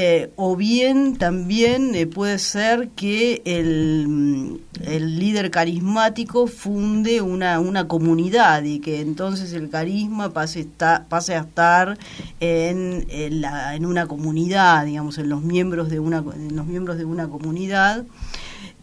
Eh, 0.00 0.30
o 0.36 0.54
bien 0.54 1.16
también 1.16 1.92
eh, 1.96 2.06
puede 2.06 2.38
ser 2.38 2.90
que 2.90 3.42
el, 3.44 4.60
el, 4.80 5.18
líder 5.18 5.50
carismático 5.50 6.46
funde 6.46 7.20
una, 7.20 7.58
una 7.58 7.88
comunidad 7.88 8.62
y 8.62 8.78
que 8.78 9.00
entonces 9.00 9.52
el 9.54 9.70
carisma 9.70 10.32
pase, 10.32 10.68
pase 11.08 11.34
a 11.34 11.40
estar 11.40 11.98
en, 12.38 13.06
en, 13.08 13.40
la, 13.40 13.74
en, 13.74 13.86
una 13.86 14.06
comunidad, 14.06 14.84
digamos, 14.84 15.18
en 15.18 15.30
los 15.30 15.42
miembros 15.42 15.90
de 15.90 15.98
una, 15.98 16.18
en 16.18 16.54
los 16.54 16.66
miembros 16.66 16.96
de 16.96 17.04
una 17.04 17.26
comunidad. 17.26 18.04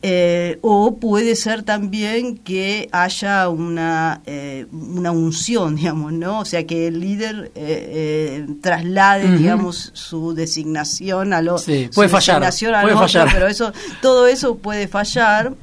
Eh, 0.07 0.59
o 0.61 0.97
puede 0.97 1.35
ser 1.35 1.63
también 1.63 2.37
que 2.37 2.87
haya 2.91 3.49
una, 3.49 4.21
eh, 4.27 4.67
una 4.71 5.09
unción, 5.09 5.75
digamos, 5.77 6.13
¿no? 6.13 6.41
O 6.41 6.45
sea, 6.45 6.67
que 6.67 6.87
el 6.87 6.99
líder 6.99 7.51
eh, 7.55 8.45
traslade, 8.61 9.35
digamos, 9.35 9.89
su 9.93 10.35
designación 10.35 11.33
a 11.33 11.41
lo... 11.41 11.57
Sí, 11.57 11.89
puede 11.93 12.09
fallar, 12.09 12.39
puede 12.83 12.95
fallar. 12.95 13.29
pero 13.33 13.47
eso, 13.47 13.73
todo 14.01 14.27
eso 14.27 14.57
puede 14.57 14.87
fallar. 14.87 15.53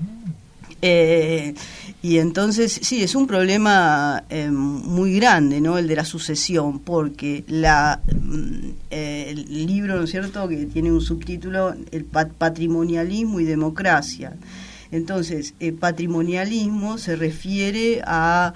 Y 2.02 2.18
entonces, 2.18 2.80
sí, 2.82 3.04
es 3.04 3.14
un 3.14 3.28
problema 3.28 4.24
eh, 4.28 4.50
muy 4.50 5.14
grande, 5.14 5.60
¿no? 5.60 5.78
El 5.78 5.86
de 5.86 5.94
la 5.94 6.04
sucesión, 6.04 6.80
porque 6.80 7.44
la, 7.46 8.00
mm, 8.12 8.70
eh, 8.90 9.26
el 9.28 9.66
libro, 9.66 9.96
¿no 9.96 10.02
es 10.02 10.10
cierto?, 10.10 10.48
que 10.48 10.66
tiene 10.66 10.90
un 10.90 11.00
subtítulo, 11.00 11.76
el 11.92 12.04
patrimonialismo 12.04 13.38
y 13.38 13.44
democracia. 13.44 14.34
Entonces, 14.90 15.54
el 15.60 15.74
patrimonialismo 15.74 16.98
se 16.98 17.14
refiere 17.14 18.02
a 18.04 18.52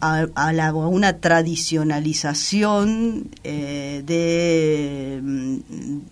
a, 0.00 0.26
una 0.74 1.18
tradicionalización 1.18 3.28
eh, 3.44 4.02
de, 4.04 5.20
mm, 5.22 5.58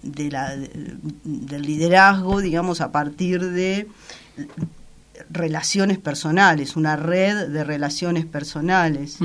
de 0.02 0.68
del 1.24 1.62
liderazgo, 1.62 2.40
digamos, 2.40 2.80
a 2.80 2.92
partir 2.92 3.50
de 3.50 3.88
relaciones 5.28 5.98
personales, 5.98 6.76
una 6.76 6.96
red 6.96 7.48
de 7.48 7.64
relaciones 7.64 8.26
personales. 8.26 9.18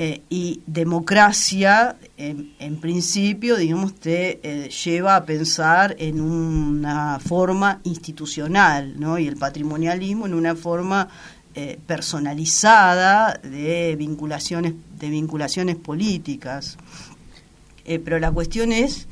Eh, 0.00 0.22
y 0.30 0.62
democracia, 0.66 1.96
en, 2.16 2.76
principio, 2.80 3.56
digamos, 3.56 3.96
te 3.96 4.38
eh, 4.44 4.68
lleva 4.68 5.16
a 5.16 5.24
pensar 5.24 5.96
en 5.98 6.20
una 6.20 7.18
forma 7.18 7.80
institucional, 7.82 8.94
¿no? 9.00 9.18
Y 9.18 9.26
el 9.26 9.36
patrimonialismo 9.36 10.26
en 10.26 10.34
una 10.34 10.54
forma 10.54 11.08
eh, 11.56 11.80
personalizada 11.84 13.40
de 13.42 13.96
vinculaciones, 13.96 14.74
de 15.00 15.10
vinculaciones 15.10 15.74
políticas. 15.74 16.78
Eh, 17.88 17.98
pero 17.98 18.18
la 18.18 18.30
cuestión 18.30 18.70
es 18.70 19.08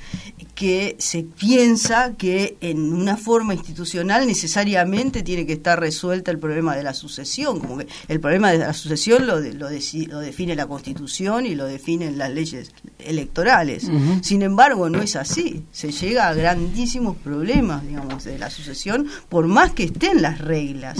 que 0.54 0.96
se 0.98 1.22
piensa 1.22 2.12
que 2.18 2.58
en 2.60 2.92
una 2.92 3.16
forma 3.16 3.54
institucional 3.54 4.26
necesariamente 4.26 5.22
tiene 5.22 5.46
que 5.46 5.54
estar 5.54 5.80
resuelta 5.80 6.30
el 6.30 6.38
problema 6.38 6.76
de 6.76 6.82
la 6.82 6.92
sucesión, 6.92 7.58
como 7.58 7.78
que 7.78 7.86
el 8.08 8.20
problema 8.20 8.50
de 8.50 8.58
la 8.58 8.74
sucesión 8.74 9.26
lo, 9.26 9.40
lo, 9.40 9.70
define 9.70 10.54
la 10.54 10.66
Constitución 10.66 11.46
y 11.46 11.54
lo 11.54 11.64
definen 11.64 12.18
las 12.18 12.30
leyes 12.30 12.70
electorales. 12.98 13.90
Sin 14.20 14.42
embargo, 14.42 14.90
no 14.90 15.00
es 15.00 15.16
así. 15.16 15.62
Se 15.72 15.90
llega 15.90 16.28
a 16.28 16.34
grandísimos 16.34 17.16
problemas, 17.16 17.82
digamos, 17.82 18.24
de 18.24 18.38
la 18.38 18.50
sucesión, 18.50 19.06
por 19.30 19.46
más 19.46 19.72
que 19.72 19.84
estén 19.84 20.20
las 20.20 20.38
reglas. 20.38 20.98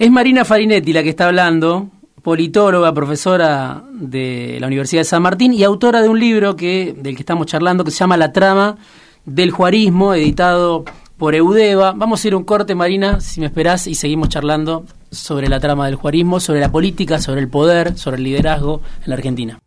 Es 0.00 0.10
Marina 0.10 0.44
Farinetti 0.44 0.92
la 0.92 1.04
que 1.04 1.10
está 1.10 1.28
hablando, 1.28 1.90
politóloga, 2.24 2.92
profesora 2.94 3.84
de 3.92 4.56
la 4.58 4.66
Universidad 4.66 5.02
de 5.02 5.04
San 5.04 5.22
Martín 5.22 5.52
y 5.52 5.62
autora 5.62 6.00
de 6.00 6.08
un 6.08 6.18
libro 6.18 6.56
que, 6.56 6.96
del 6.98 7.14
que 7.14 7.22
estamos 7.22 7.46
charlando 7.46 7.84
que 7.84 7.90
se 7.90 7.98
llama 7.98 8.16
La 8.16 8.32
trama 8.32 8.78
del 9.26 9.50
juarismo, 9.50 10.14
editado 10.14 10.84
por 11.18 11.34
Eudeva. 11.34 11.92
Vamos 11.92 12.24
a 12.24 12.28
ir 12.28 12.34
un 12.34 12.44
corte, 12.44 12.74
Marina, 12.74 13.20
si 13.20 13.40
me 13.40 13.46
esperás, 13.46 13.86
y 13.86 13.94
seguimos 13.94 14.30
charlando 14.30 14.86
sobre 15.10 15.48
la 15.48 15.60
trama 15.60 15.84
del 15.84 15.96
juarismo, 15.96 16.40
sobre 16.40 16.60
la 16.60 16.72
política, 16.72 17.20
sobre 17.20 17.42
el 17.42 17.48
poder, 17.48 17.96
sobre 17.98 18.16
el 18.16 18.24
liderazgo 18.24 18.80
en 19.04 19.10
la 19.10 19.14
Argentina. 19.16 19.58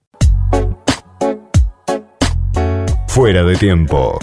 Fuera 3.08 3.44
de 3.44 3.56
tiempo. 3.56 4.18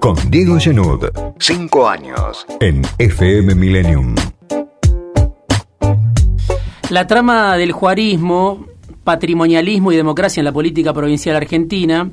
Con 0.00 0.16
Diego 0.28 0.58
Genud. 0.58 1.04
Cinco 1.38 1.88
años. 1.88 2.46
En 2.60 2.82
FM 2.98 3.54
Millennium. 3.54 4.16
La 6.90 7.04
trama 7.08 7.56
del 7.56 7.72
juarismo, 7.72 8.64
patrimonialismo 9.02 9.90
y 9.90 9.96
democracia 9.96 10.40
en 10.40 10.44
la 10.44 10.52
política 10.52 10.92
provincial 10.92 11.34
argentina 11.34 12.08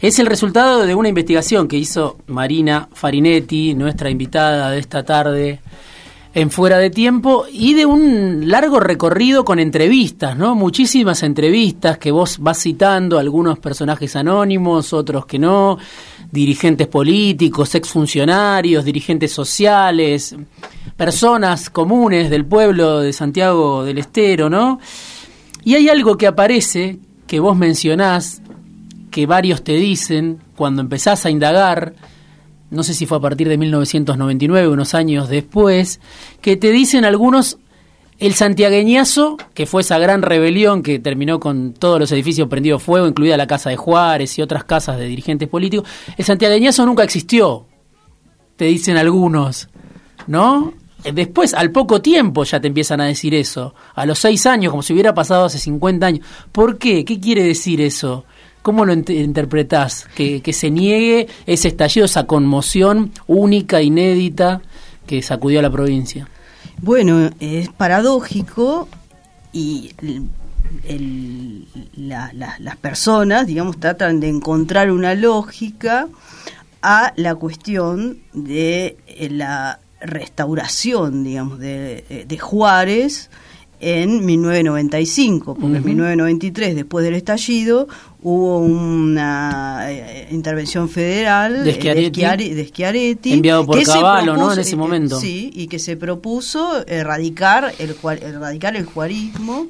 es 0.00 0.18
el 0.18 0.26
resultado 0.26 0.86
de 0.86 0.94
una 0.94 1.10
investigación 1.10 1.68
que 1.68 1.76
hizo 1.76 2.16
Marina 2.26 2.88
Farinetti, 2.90 3.74
nuestra 3.74 4.08
invitada 4.08 4.70
de 4.70 4.78
esta 4.78 5.04
tarde 5.04 5.60
en 6.32 6.50
Fuera 6.50 6.78
de 6.78 6.88
Tiempo, 6.88 7.44
y 7.52 7.74
de 7.74 7.84
un 7.84 8.48
largo 8.48 8.80
recorrido 8.80 9.44
con 9.44 9.58
entrevistas, 9.58 10.38
¿no? 10.38 10.54
Muchísimas 10.54 11.22
entrevistas 11.22 11.98
que 11.98 12.10
vos 12.10 12.38
vas 12.38 12.62
citando, 12.62 13.18
algunos 13.18 13.58
personajes 13.58 14.16
anónimos, 14.16 14.94
otros 14.94 15.26
que 15.26 15.38
no, 15.38 15.78
dirigentes 16.30 16.86
políticos, 16.86 17.74
exfuncionarios, 17.74 18.84
dirigentes 18.84 19.32
sociales, 19.32 20.34
personas 20.98 21.70
comunes 21.70 22.28
del 22.28 22.44
pueblo 22.44 22.98
de 22.98 23.12
Santiago 23.12 23.84
del 23.84 23.98
Estero, 23.98 24.50
¿no? 24.50 24.80
Y 25.62 25.76
hay 25.76 25.88
algo 25.88 26.18
que 26.18 26.26
aparece, 26.26 26.98
que 27.28 27.38
vos 27.38 27.56
mencionás, 27.56 28.42
que 29.12 29.24
varios 29.24 29.62
te 29.62 29.74
dicen 29.74 30.40
cuando 30.56 30.82
empezás 30.82 31.24
a 31.24 31.30
indagar, 31.30 31.94
no 32.70 32.82
sé 32.82 32.94
si 32.94 33.06
fue 33.06 33.18
a 33.18 33.20
partir 33.20 33.48
de 33.48 33.56
1999, 33.56 34.68
unos 34.68 34.92
años 34.94 35.28
después, 35.28 36.00
que 36.40 36.56
te 36.56 36.72
dicen 36.72 37.04
algunos 37.04 37.58
el 38.18 38.34
santiagueñazo, 38.34 39.36
que 39.54 39.66
fue 39.66 39.82
esa 39.82 40.00
gran 40.00 40.22
rebelión 40.22 40.82
que 40.82 40.98
terminó 40.98 41.38
con 41.38 41.74
todos 41.74 42.00
los 42.00 42.10
edificios 42.10 42.48
prendidos 42.48 42.82
fuego, 42.82 43.06
incluida 43.06 43.36
la 43.36 43.46
casa 43.46 43.70
de 43.70 43.76
Juárez 43.76 44.36
y 44.36 44.42
otras 44.42 44.64
casas 44.64 44.98
de 44.98 45.06
dirigentes 45.06 45.48
políticos, 45.48 45.88
el 46.16 46.24
santiagueñazo 46.24 46.84
nunca 46.84 47.04
existió, 47.04 47.66
te 48.56 48.64
dicen 48.64 48.96
algunos, 48.96 49.68
¿no? 50.26 50.74
Después, 51.04 51.54
al 51.54 51.70
poco 51.70 52.02
tiempo 52.02 52.44
ya 52.44 52.60
te 52.60 52.66
empiezan 52.66 53.00
a 53.00 53.06
decir 53.06 53.34
eso, 53.34 53.74
a 53.94 54.04
los 54.04 54.18
seis 54.18 54.46
años, 54.46 54.70
como 54.70 54.82
si 54.82 54.92
hubiera 54.92 55.14
pasado 55.14 55.44
hace 55.44 55.58
50 55.58 56.06
años. 56.06 56.26
¿Por 56.50 56.78
qué? 56.78 57.04
¿Qué 57.04 57.20
quiere 57.20 57.44
decir 57.44 57.80
eso? 57.80 58.24
¿Cómo 58.62 58.84
lo 58.84 58.92
interpretás? 58.92 60.08
Que, 60.16 60.42
que 60.42 60.52
se 60.52 60.70
niegue 60.70 61.28
ese 61.46 61.68
estallido, 61.68 62.04
esa 62.04 62.26
conmoción 62.26 63.12
única, 63.26 63.80
inédita, 63.80 64.60
que 65.06 65.22
sacudió 65.22 65.60
a 65.60 65.62
la 65.62 65.70
provincia. 65.70 66.28
Bueno, 66.80 67.30
es 67.40 67.68
paradójico 67.70 68.88
y 69.52 69.92
las 71.96 72.76
personas, 72.80 73.46
digamos, 73.46 73.78
tratan 73.80 74.20
de 74.20 74.28
encontrar 74.28 74.90
una 74.90 75.14
lógica 75.14 76.08
a 76.82 77.12
la 77.16 77.34
cuestión 77.34 78.18
de 78.32 78.96
eh, 79.06 79.28
la 79.30 79.80
restauración, 80.00 81.24
digamos, 81.24 81.58
de, 81.58 82.24
de 82.26 82.38
Juárez 82.38 83.30
en 83.80 84.24
1995, 84.24 85.54
porque 85.54 85.76
en 85.78 85.84
1993, 85.84 86.74
después 86.74 87.04
del 87.04 87.14
estallido, 87.14 87.88
hubo 88.20 88.58
una 88.58 89.90
eh, 89.90 90.28
intervención 90.32 90.88
federal 90.88 91.64
de 91.64 91.74
Schiaretti, 92.68 93.32
enviado 93.32 93.64
por 93.64 93.82
Caballo, 93.84 94.36
¿no? 94.36 94.52
En 94.52 94.58
ese 94.58 94.76
momento. 94.76 95.20
Sí, 95.20 95.50
y 95.54 95.68
que 95.68 95.78
se 95.78 95.96
propuso 95.96 96.84
erradicar 96.86 97.72
el, 97.78 97.94
erradicar 98.22 98.76
el 98.76 98.84
juarismo 98.84 99.66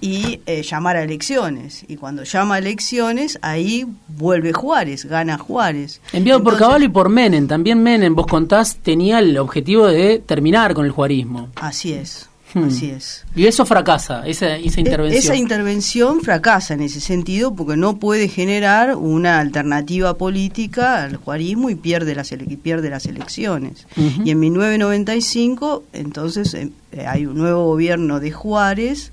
y 0.00 0.40
eh, 0.46 0.62
llamar 0.62 0.96
a 0.96 1.02
elecciones. 1.02 1.84
Y 1.88 1.96
cuando 1.96 2.24
llama 2.24 2.56
a 2.56 2.58
elecciones, 2.58 3.38
ahí 3.42 3.86
vuelve 4.08 4.52
Juárez, 4.52 5.06
gana 5.06 5.38
Juárez. 5.38 6.00
Enviado 6.12 6.42
por 6.42 6.58
Caballo 6.58 6.84
y 6.84 6.88
por 6.88 7.08
Menem. 7.08 7.46
También 7.46 7.82
Menem, 7.82 8.14
vos 8.14 8.26
contás, 8.26 8.76
tenía 8.76 9.18
el 9.20 9.36
objetivo 9.38 9.86
de 9.86 10.18
terminar 10.18 10.74
con 10.74 10.84
el 10.84 10.90
juarismo. 10.90 11.48
Así 11.56 11.92
es. 11.92 12.27
Hmm. 12.54 12.64
Así 12.64 12.90
es. 12.90 13.24
Y 13.36 13.46
eso 13.46 13.66
fracasa, 13.66 14.26
esa, 14.26 14.56
esa 14.56 14.80
e, 14.80 14.80
intervención. 14.80 15.22
Esa 15.22 15.36
intervención 15.36 16.20
fracasa 16.22 16.74
en 16.74 16.80
ese 16.80 17.00
sentido 17.00 17.54
porque 17.54 17.76
no 17.76 17.98
puede 17.98 18.28
generar 18.28 18.96
una 18.96 19.38
alternativa 19.38 20.16
política 20.16 21.04
al 21.04 21.16
juarismo 21.16 21.68
y 21.68 21.74
pierde 21.74 22.14
las, 22.14 22.34
pierde 22.62 22.88
las 22.88 23.06
elecciones. 23.06 23.86
Y 23.96 24.30
en 24.30 24.40
1995, 24.40 25.84
entonces, 25.92 26.54
eh, 26.54 26.70
hay 27.06 27.26
un 27.26 27.36
nuevo 27.36 27.66
gobierno 27.66 28.18
de 28.18 28.32
Juárez 28.32 29.10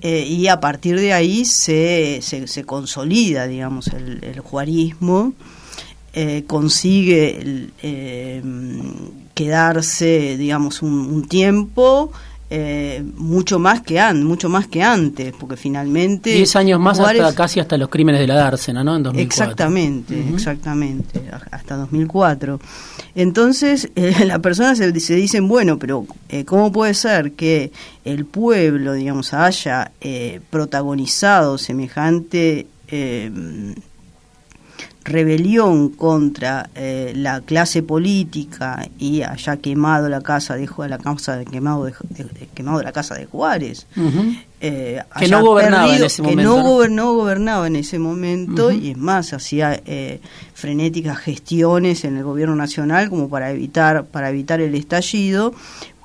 eh, 0.00 0.24
y 0.26 0.48
a 0.48 0.60
partir 0.60 0.98
de 0.98 1.12
ahí 1.12 1.44
se, 1.44 2.20
se, 2.22 2.64
consolida, 2.64 3.46
digamos, 3.46 3.88
el, 3.88 4.40
juarismo. 4.40 5.34
Eh, 6.12 6.42
consigue 6.48 7.68
quedarse, 9.34 10.36
digamos, 10.36 10.82
un 10.82 11.28
tiempo 11.28 12.10
eh, 12.50 13.04
mucho 13.16 13.60
más 13.60 13.80
que 13.80 14.00
an, 14.00 14.24
mucho 14.24 14.48
más 14.48 14.66
que 14.66 14.82
antes, 14.82 15.32
porque 15.38 15.56
finalmente 15.56 16.30
diez 16.34 16.56
años 16.56 16.80
más 16.80 16.98
hasta 16.98 17.32
casi 17.34 17.60
hasta 17.60 17.76
los 17.78 17.88
crímenes 17.88 18.20
de 18.20 18.26
la 18.26 18.34
dársena, 18.34 18.82
¿no? 18.82 18.96
En 18.96 19.04
2004. 19.04 19.44
Exactamente, 19.44 20.28
exactamente, 20.34 21.22
hasta 21.52 21.76
2004. 21.76 22.60
Entonces 23.14 23.90
eh, 23.96 24.24
las 24.26 24.40
personas 24.40 24.78
se, 24.78 24.98
se, 24.98 25.14
dicen 25.14 25.46
bueno, 25.46 25.78
pero 25.78 26.06
eh, 26.28 26.44
cómo 26.44 26.72
puede 26.72 26.94
ser 26.94 27.32
que 27.32 27.70
el 28.04 28.26
pueblo, 28.26 28.94
digamos, 28.94 29.32
haya 29.32 29.92
protagonizado 30.50 31.56
semejante 31.56 32.66
rebelión 35.04 35.88
contra 35.90 36.68
eh, 36.74 37.12
la 37.16 37.40
clase 37.40 37.82
política 37.82 38.88
y 38.98 39.22
haya 39.22 39.56
quemado 39.56 40.08
la 40.08 40.20
casa 40.20 40.56
de 40.56 40.68
la 40.88 40.98
casa 40.98 41.36
de 41.36 41.46
quemado 41.46 41.84
de, 41.84 41.94
quemado 42.54 42.82
la 42.82 42.92
casa 42.92 43.14
de 43.14 43.24
Juárez 43.24 43.86
eh, 44.60 45.00
que 45.18 45.28
no 45.28 45.42
gobernaba 45.42 45.96
en 45.96 46.04
ese 46.04 46.22
momento 46.22 46.82
que 46.82 46.88
no, 46.90 47.14
gobernaba 47.14 47.66
en 47.66 47.76
ese 47.76 47.98
momento 47.98 48.70
y 48.70 48.90
es 48.90 48.98
más 48.98 49.32
hacía 49.32 49.80
eh, 49.86 50.20
frenéticas 50.52 51.18
gestiones 51.18 52.04
en 52.04 52.18
el 52.18 52.24
gobierno 52.24 52.54
nacional 52.54 53.08
como 53.08 53.30
para 53.30 53.50
evitar 53.50 54.04
para 54.04 54.28
evitar 54.28 54.60
el 54.60 54.74
estallido 54.74 55.54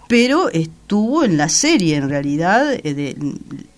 pero 0.08 0.50
estuvo 0.50 1.24
en 1.24 1.38
la 1.38 1.50
serie 1.50 1.96
en 1.96 2.10
realidad 2.10 2.74
eh, 2.74 2.94
de, 2.94 3.16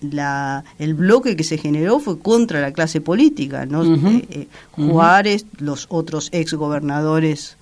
la, 0.02 0.64
el 0.80 0.94
bloque 0.94 1.36
que 1.36 1.44
se 1.44 1.58
generó 1.58 2.00
fue 2.00 2.20
contra 2.20 2.62
la 2.62 2.72
clase 2.72 3.02
política 3.02 3.66
no 3.66 3.84
eh, 3.84 4.26
eh, 4.30 4.48
Juárez 4.72 5.46
los 5.60 5.88
otros 5.90 6.30
ex 6.32 6.54
gobernadores 6.54 7.58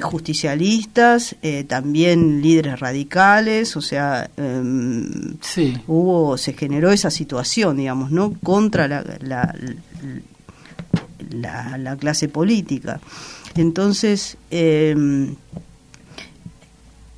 justicialistas 0.00 1.34
también 1.66 2.40
líderes 2.40 2.78
radicales 2.78 3.76
o 3.76 3.80
sea 3.80 4.30
em, 4.36 5.34
hubo 5.88 6.38
se 6.38 6.52
generó 6.52 6.92
esa 6.92 7.10
situación 7.10 7.78
digamos 7.78 8.12
no 8.12 8.32
contra 8.44 8.86
la, 8.86 9.02
la, 11.30 11.78
la 11.78 11.96
clase 11.96 12.28
política. 12.28 13.00
Entonces 13.54 14.36
eh, 14.50 14.94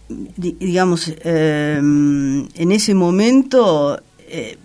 digamos, 0.08 1.12
eh, 1.22 1.76
en 1.78 2.72
ese 2.72 2.94
momento, 2.94 4.00
eh, 4.20 4.56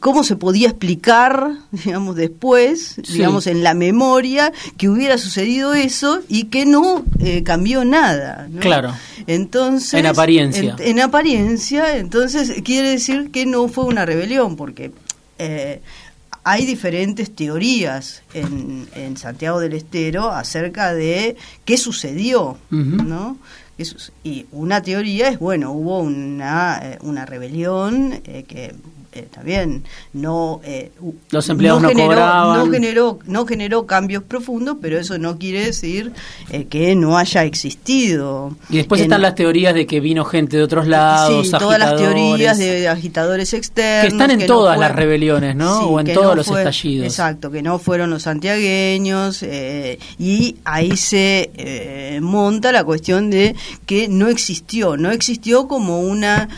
¿cómo 0.00 0.24
se 0.24 0.36
podía 0.36 0.68
explicar, 0.68 1.50
digamos, 1.72 2.16
después, 2.16 2.96
digamos, 3.12 3.46
en 3.46 3.62
la 3.62 3.74
memoria, 3.74 4.52
que 4.76 4.88
hubiera 4.88 5.18
sucedido 5.18 5.74
eso 5.74 6.20
y 6.28 6.44
que 6.44 6.64
no 6.64 7.04
eh, 7.18 7.42
cambió 7.42 7.84
nada? 7.84 8.48
Claro. 8.60 8.94
Entonces, 9.26 9.94
en 9.94 10.06
apariencia. 10.06 10.76
En, 10.78 11.00
apariencia, 11.00 11.96
entonces 11.98 12.62
quiere 12.64 12.90
decir 12.90 13.30
que 13.30 13.44
no 13.44 13.68
fue 13.68 13.84
una 13.84 14.06
rebelión, 14.06 14.56
porque 14.56 14.92
hay 16.44 16.64
diferentes 16.64 17.34
teorías 17.34 18.22
en, 18.32 18.88
en, 18.94 19.16
Santiago 19.16 19.60
del 19.60 19.72
Estero 19.74 20.30
acerca 20.30 20.94
de 20.94 21.36
qué 21.64 21.76
sucedió, 21.76 22.56
¿no? 22.70 23.36
Y 24.24 24.46
una 24.52 24.82
teoría 24.82 25.28
es, 25.28 25.38
bueno, 25.38 25.72
hubo 25.72 26.00
una, 26.00 26.80
eh, 26.82 26.98
una 27.02 27.26
rebelión 27.26 28.20
eh, 28.24 28.44
que 28.48 28.74
eh, 29.16 29.28
también 29.30 29.82
no 30.12 30.60
eh, 30.62 30.92
los 31.30 31.48
empleados 31.48 31.80
no, 31.80 31.88
generó, 31.88 32.54
no 32.54 32.70
generó 32.70 33.18
no 33.24 33.46
generó 33.46 33.86
cambios 33.86 34.22
profundos 34.22 34.76
pero 34.82 34.98
eso 34.98 35.16
no 35.16 35.38
quiere 35.38 35.64
decir 35.64 36.12
eh, 36.50 36.66
que 36.66 36.94
no 36.94 37.16
haya 37.16 37.44
existido. 37.44 38.54
Y 38.68 38.76
después 38.76 39.00
están 39.00 39.22
las 39.22 39.34
teorías 39.34 39.74
de 39.74 39.86
que 39.86 40.00
vino 40.00 40.26
gente 40.26 40.58
de 40.58 40.62
otros 40.62 40.86
lados 40.86 41.46
sí, 41.46 41.52
todas 41.52 41.78
las 41.78 41.96
teorías 41.96 42.58
de, 42.58 42.88
agitadores 42.88 43.54
externos 43.54 44.02
que 44.02 44.08
están 44.08 44.30
en 44.38 44.46
todas 44.46 44.78
las 44.78 44.94
rebeliones 44.94 45.56
no 45.56 45.80
o 45.86 45.98
en 46.00 46.12
todos 46.12 46.36
los 46.36 46.48
estallidos. 46.48 47.06
Exacto 47.06 47.50
que 47.50 47.62
no 47.62 47.78
fueron 47.78 48.10
los 48.10 48.24
santiagueños 48.24 49.42
y 50.18 50.56
ahí 50.64 50.94
se 50.96 52.18
monta 52.20 52.70
la 52.70 52.84
cuestión 52.84 53.30
de 53.30 53.56
que 53.86 54.08
no 54.08 54.28
existió 54.28 54.98
no 54.98 55.10
existió 55.10 55.68
como 55.68 56.00
una 56.00 56.50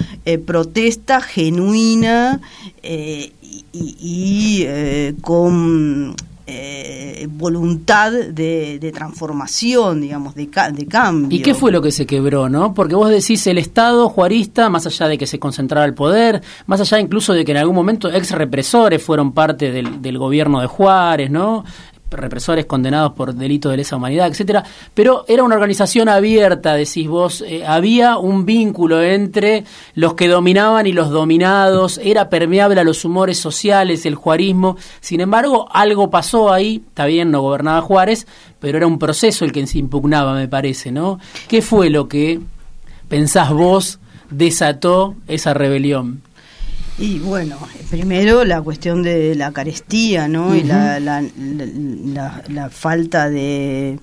protesta 0.44 1.21
genuina 1.21 2.40
eh, 2.82 3.32
y, 3.72 4.64
eh, 4.66 5.14
con 5.20 6.14
eh, 6.46 7.26
voluntad 7.30 8.11
de, 8.11 8.90
transformación, 8.94 10.00
digamos, 10.00 10.34
de, 10.34 10.48
de, 10.72 10.87
cambio. 10.87 11.38
¿Y 11.38 11.42
qué 11.42 11.54
fue 11.54 11.70
lo 11.70 11.82
que 11.82 11.92
se 11.92 12.06
quebró, 12.06 12.48
no? 12.48 12.72
Porque 12.72 12.94
vos 12.94 13.11
decís 13.11 13.46
el 13.46 13.58
Estado 13.58 14.08
juarista, 14.08 14.70
más 14.70 14.87
allá 14.87 15.08
de 15.08 15.18
que 15.18 15.26
se 15.26 15.38
concentrara 15.38 15.84
el 15.84 15.92
poder, 15.92 16.42
más 16.66 16.80
allá 16.80 17.00
incluso 17.00 17.34
de 17.34 17.44
que 17.44 17.52
en 17.52 17.58
algún 17.58 17.76
momento 17.76 18.11
ex 18.11 18.30
represores 18.30 19.02
fueron 19.02 19.32
parte 19.32 19.70
del 19.70 20.18
gobierno 20.18 20.61
de 20.61 20.66
Juárez, 20.66 21.30
¿no? 21.30 21.64
Represores 22.11 22.66
condenados 22.66 23.12
por 23.12 23.35
delito 23.35 23.68
de 23.68 23.79
lesa 23.79 23.97
humanidad, 23.97 24.29
etcétera, 24.29 24.64
pero 24.94 25.25
era 25.29 25.42
una 25.42 25.55
organización 25.55 26.09
abierta, 26.09 26.75
decís 26.75 27.09
vos, 27.09 27.44
eh, 27.47 27.64
había 27.66 28.18
un 28.18 28.47
vínculo 28.47 29.03
entre 29.03 29.64
los 29.94 30.14
que 30.14 30.29
dominaban 30.29 30.87
y 30.87 30.92
los 30.92 31.11
dominados, 31.11 32.01
era 32.03 32.31
permeable 32.31 32.81
a 32.81 32.85
los 32.85 33.05
humores 33.05 33.38
sociales, 33.38 34.07
el 34.07 34.14
juarismo, 34.14 34.77
sin 35.01 35.21
embargo, 35.21 35.68
algo 35.73 36.11
pasó 36.11 36.53
ahí, 36.53 36.83
está 36.88 37.07
bien, 37.07 37.31
no 37.31 37.42
gobernaba 37.42 37.83
Juárez, 37.83 38.27
pero 38.61 38.79
era 38.79 38.87
un 38.87 38.99
proceso 38.99 39.44
el 39.44 39.53
que 39.53 39.66
se 39.66 39.79
impugnaba, 39.79 40.35
me 40.35 40.49
parece, 40.49 40.90
¿no? 40.90 41.18
¿Qué 41.49 41.62
fue 41.62 41.90
lo 41.90 42.09
que 42.09 42.40
pensás 43.09 43.53
vos 43.53 44.01
desató 44.31 45.14
esa 45.27 45.55
rebelión? 45.55 46.23
Y 46.98 47.20
bueno, 47.20 47.56
primero 47.90 48.44
la 48.44 48.61
cuestión 48.61 49.02
de 49.02 49.34
la 49.37 49.52
carestía, 49.52 50.26
¿no? 50.26 50.56
Y 50.56 50.64
la, 50.64 50.98
la, 50.98 51.22
la, 52.48 52.70
falta 52.70 53.30
de, 53.30 54.00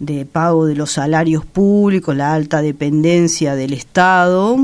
de, 0.00 0.26
pago 0.26 0.66
de 0.66 0.74
los 0.74 0.90
salarios 0.90 1.46
públicos, 1.46 2.16
la 2.16 2.34
alta 2.34 2.60
dependencia 2.60 3.54
del 3.54 3.72
Estado, 3.72 4.56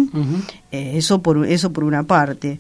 eh, 0.73 0.95
eso, 0.97 1.23
por, 1.23 1.47
eso 1.47 1.73
por 1.73 1.85
una 1.85 2.03
parte. 2.03 2.59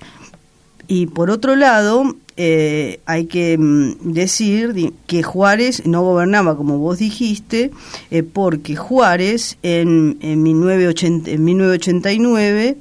Y 0.86 1.06
por 1.06 1.30
otro 1.30 1.56
lado, 1.56 2.14
eh, 2.36 3.00
hay 3.04 3.26
que 3.26 3.58
mm, 3.58 4.12
decir 4.12 4.92
que 5.08 5.24
Juárez 5.24 5.84
no 5.84 6.02
gobernaba, 6.02 6.56
como 6.56 6.78
vos 6.78 6.98
dijiste, 6.98 7.72
eh, 8.12 8.22
porque 8.22 8.76
Juárez 8.76 9.58
en, 9.64 10.16
en, 10.22 10.44
1980, 10.44 11.32
en 11.32 11.44
1989 11.44 12.78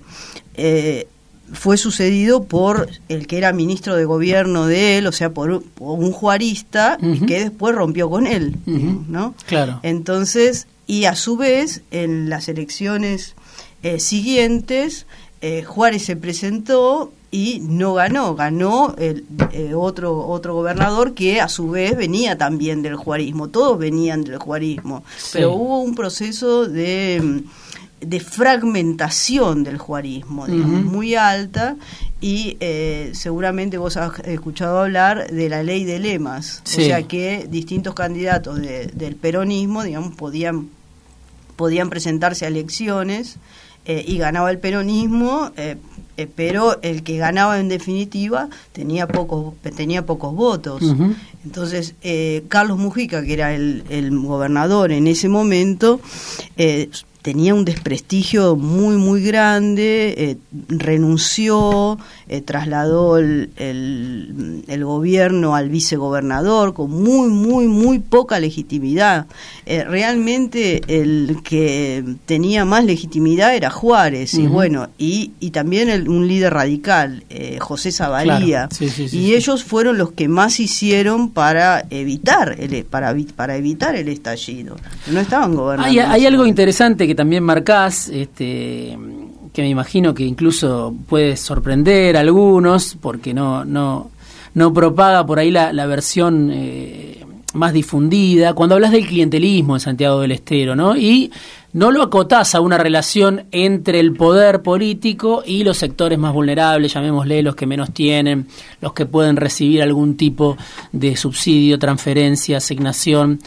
eh, 0.54 1.08
fue 1.54 1.78
sucedido 1.78 2.44
por 2.44 2.90
el 3.10 3.28
que 3.28 3.38
era 3.38 3.54
ministro 3.54 3.96
de 3.96 4.06
gobierno 4.06 4.68
de 4.68 4.98
él, 4.98 5.08
o 5.08 5.12
sea, 5.12 5.34
por, 5.34 5.64
un 5.80 6.12
juarista, 6.12 6.98
que 7.28 7.40
después 7.40 7.76
rompió 7.76 8.10
con 8.10 8.28
él, 8.28 8.56
¿no? 8.66 9.34
Claro. 9.46 9.80
Entonces, 9.84 10.68
y 10.88 11.06
a 11.06 11.16
su 11.16 11.38
vez, 11.38 11.82
en 11.92 12.30
las 12.30 12.48
elecciones 12.50 13.36
eh, 13.84 14.00
siguientes, 14.00 15.06
eh, 15.42 15.64
Juárez 15.64 16.04
se 16.06 16.16
presentó 16.16 17.12
y 17.30 17.60
no 17.62 17.94
ganó, 17.94 18.36
ganó 18.36 18.96
el, 18.98 19.26
eh, 19.52 19.74
otro, 19.76 20.28
otro 20.28 20.54
gobernador 20.54 21.14
que 21.14 21.42
a 21.42 21.50
su 21.50 21.70
vez 21.70 21.96
venía 21.96 22.38
también 22.38 22.82
del 22.82 22.96
juarismo, 22.96 23.50
todos 23.50 23.78
venían 23.78 24.24
del 24.24 24.38
juarismo, 24.38 25.04
pero 25.34 25.54
hubo 25.54 25.82
un 25.82 25.94
proceso 25.94 26.66
de 26.66 27.44
de 28.02 28.20
fragmentación 28.20 29.64
del 29.64 29.78
juarismo, 29.78 30.46
digamos, 30.46 30.84
muy 30.84 31.16
alta, 31.16 31.76
y 32.22 32.58
eh, 32.60 33.12
seguramente 33.14 33.78
vos 33.78 33.98
has 33.98 34.20
escuchado 34.20 34.80
hablar 34.80 35.32
de 35.32 35.50
la 35.50 35.64
ley 35.64 35.84
de 35.84 36.00
lemas, 36.00 36.62
o 36.66 36.70
sea 36.70 37.04
que 37.04 37.48
distintos 37.50 37.96
candidatos 37.96 38.60
del 38.60 39.16
peronismo, 39.16 39.84
digamos, 39.84 40.16
podían, 40.16 40.70
podían 41.56 41.90
presentarse 41.90 42.46
a 42.46 42.50
elecciones 42.50 43.38
eh, 43.86 44.04
y 44.08 44.18
ganaba 44.18 44.52
el 44.52 44.60
peronismo, 44.60 45.52
eh, 45.58 45.78
pero 46.36 46.82
el 46.84 47.04
que 47.04 47.18
ganaba 47.18 47.60
en 47.60 47.68
definitiva 47.68 48.50
tenía 48.74 49.08
pocos, 49.08 49.56
tenía 49.76 50.06
pocos 50.06 50.36
votos. 50.36 50.84
Entonces, 51.44 51.96
Carlos 52.48 52.78
Mujica, 52.78 53.24
que 53.24 53.34
era 53.34 53.54
el, 53.54 53.84
el, 53.90 54.18
gobernador 54.20 54.92
en 54.92 55.08
ese 55.08 55.30
momento, 55.30 56.00
tenía 57.28 57.54
un 57.54 57.66
desprestigio 57.66 58.56
muy, 58.56 58.96
muy 58.96 59.22
grande, 59.22 60.14
eh, 60.18 60.38
renunció, 60.70 62.00
eh, 62.30 62.40
trasladó 62.40 63.18
el, 63.18 63.50
el, 63.58 64.86
gobierno 64.86 65.54
al 65.54 65.68
vicegobernador 65.68 66.74
con 66.74 66.90
muy, 66.90 67.28
muy, 67.28 67.68
muy 67.68 68.00
poca 68.00 68.40
legitimidad. 68.40 69.26
Eh, 69.66 69.84
realmente 69.84 70.82
el 70.88 71.40
que 71.44 72.06
tenía 72.26 72.64
más 72.64 72.86
legitimidad 72.86 73.54
era 73.54 73.72
Juárez, 73.72 74.34
y 74.36 74.48
bueno, 74.48 74.88
y, 74.98 75.34
y 75.42 75.50
también 75.50 76.10
un 76.10 76.30
líder 76.30 76.54
radical, 76.54 77.26
José 77.60 77.92
Zavalía, 77.92 78.70
y 79.12 79.34
ellos 79.34 79.66
fueron 79.66 79.98
los 79.98 80.14
que 80.14 80.30
más 80.30 80.62
hicieron 80.62 81.32
para 81.32 81.84
evitar 81.90 82.56
el, 82.58 82.86
para, 82.86 83.14
para 83.36 83.58
evitar 83.58 83.98
el 83.98 84.08
estallido. 84.08 84.78
No 85.12 85.20
estaban 85.20 85.56
gobernando. 85.56 85.90
Hay, 85.90 86.00
hay 86.00 86.26
algo 86.26 86.46
interesante 86.46 87.06
que 87.06 87.17
también 87.18 87.44
marcás, 87.44 88.08
este, 88.08 88.98
que 89.52 89.62
me 89.62 89.68
imagino 89.68 90.14
que 90.14 90.24
incluso 90.24 90.96
puede 91.10 91.36
sorprender 91.36 92.16
a 92.16 92.22
algunos, 92.22 92.96
porque 93.02 93.34
no, 93.34 93.66
no, 93.66 94.12
no 94.54 94.74
propaga 94.74 95.26
por 95.26 95.40
ahí 95.40 95.52
la, 95.52 95.86
versión 95.86 96.50
eh, 96.54 97.26
más 97.54 97.74
difundida, 97.74 98.54
cuando 98.54 98.76
hablas 98.76 98.92
del 98.92 99.06
clientelismo 99.06 99.76
en 99.76 99.80
Santiago 99.82 100.22
del 100.22 100.32
Estero, 100.32 100.76
¿no? 100.76 100.96
Y 100.96 101.32
no 101.74 101.92
lo 101.92 102.04
acotás 102.04 102.56
a 102.56 102.62
una 102.62 102.78
relación 102.78 103.46
entre 103.52 104.00
el 104.00 104.14
poder 104.14 104.62
político 104.62 105.44
y 105.46 105.64
los 105.64 105.78
sectores 105.78 106.18
más 106.18 106.34
vulnerables, 106.34 106.94
llamémosle 106.94 107.42
los 107.42 107.56
que 107.56 107.66
menos 107.66 107.94
tienen, 107.94 108.48
los 108.80 108.94
que 108.94 109.06
pueden 109.06 109.36
recibir 109.36 109.82
algún 109.82 110.18
tipo 110.18 110.56
de 110.92 111.18
subsidio, 111.18 111.78
transferencia, 111.78 112.58
asignación 112.58 113.40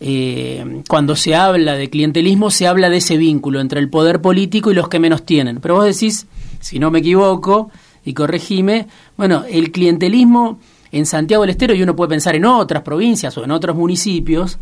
eh, 0.00 0.82
cuando 0.88 1.16
se 1.16 1.34
habla 1.34 1.74
de 1.74 1.88
clientelismo 1.88 2.50
se 2.50 2.66
habla 2.66 2.90
de 2.90 2.98
ese 2.98 3.16
vínculo 3.16 3.60
entre 3.60 3.80
el 3.80 3.88
poder 3.88 4.20
político 4.20 4.70
y 4.70 4.74
los 4.74 4.88
que 4.88 4.98
menos 4.98 5.24
tienen. 5.24 5.60
Pero 5.60 5.76
vos 5.76 5.84
decís, 5.84 6.26
si 6.60 6.78
no 6.78 6.90
me 6.90 6.98
equivoco, 6.98 7.70
y 8.04 8.12
corregime, 8.12 8.86
bueno, 9.16 9.44
el 9.48 9.72
clientelismo 9.72 10.58
en 10.92 11.06
Santiago 11.06 11.42
del 11.42 11.50
Estero, 11.50 11.74
y 11.74 11.82
uno 11.82 11.96
puede 11.96 12.10
pensar 12.10 12.36
en 12.36 12.44
otras 12.44 12.82
provincias 12.82 13.36
o 13.38 13.44
en 13.44 13.50
otros 13.50 13.76
municipios, 13.76 14.58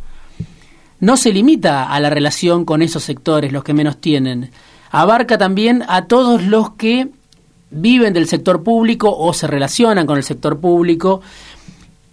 no 1.00 1.16
se 1.16 1.32
limita 1.32 1.84
a 1.84 1.98
la 2.00 2.10
relación 2.10 2.64
con 2.64 2.80
esos 2.80 3.02
sectores, 3.02 3.52
los 3.52 3.64
que 3.64 3.74
menos 3.74 3.98
tienen. 3.98 4.50
abarca 4.90 5.36
también 5.38 5.82
a 5.88 6.06
todos 6.06 6.44
los 6.44 6.70
que 6.70 7.08
viven 7.70 8.12
del 8.12 8.28
sector 8.28 8.62
público 8.62 9.14
o 9.16 9.32
se 9.32 9.46
relacionan 9.46 10.06
con 10.06 10.18
el 10.18 10.22
sector 10.22 10.60
público, 10.60 11.22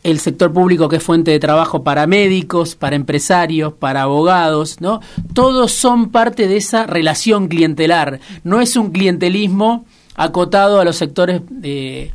el 0.10 0.20
sector 0.20 0.52
público 0.52 0.90
que 0.90 0.98
es 0.98 1.04
fuente 1.04 1.32
de 1.32 1.40
trabajo 1.40 1.84
para 1.84 2.08
médicos, 2.08 2.76
para 2.76 2.96
empresarios, 2.96 3.74
para 3.74 4.04
abogados, 4.04 4.82
¿no? 4.82 5.02
Todos 5.34 5.72
son 5.72 6.10
parte 6.10 6.48
de 6.48 6.58
esa 6.58 6.86
relación 6.86 7.48
clientelar. 7.48 8.20
No 8.44 8.62
es 8.62 8.76
un 8.76 8.92
clientelismo 8.92 9.86
acotado 10.16 10.80
a 10.80 10.86
los 10.86 10.98
sectores 10.98 11.42
eh, 11.64 12.12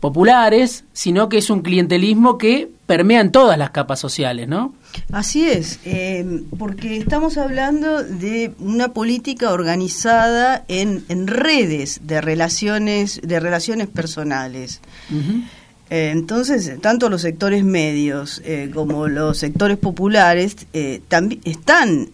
populares, 0.00 0.84
sino 0.92 1.28
que 1.28 1.38
es 1.38 1.50
un 1.50 1.62
clientelismo 1.62 2.38
que 2.38 2.68
permea 2.86 3.20
en 3.20 3.32
todas 3.32 3.58
las 3.58 3.70
capas 3.70 4.00
sociales, 4.00 4.48
¿no? 4.48 4.74
Así 5.12 5.48
es, 5.48 5.80
eh, 5.84 6.42
porque 6.58 6.96
estamos 6.96 7.36
hablando 7.36 8.02
de 8.02 8.52
una 8.58 8.94
política 8.94 9.52
organizada 9.52 10.64
en, 10.68 11.04
en 11.08 11.26
redes 11.26 12.00
de 12.04 12.20
relaciones, 12.20 13.20
de 13.22 13.40
relaciones 13.40 13.88
personales. 13.88 14.80
Eh, 15.90 16.10
entonces, 16.12 16.78
tanto 16.80 17.08
los 17.08 17.22
sectores 17.22 17.64
medios 17.64 18.42
eh, 18.44 18.70
como 18.74 19.08
los 19.08 19.38
sectores 19.38 19.78
populares 19.78 20.66
eh, 20.74 21.00
también 21.08 21.40
están 21.44 22.10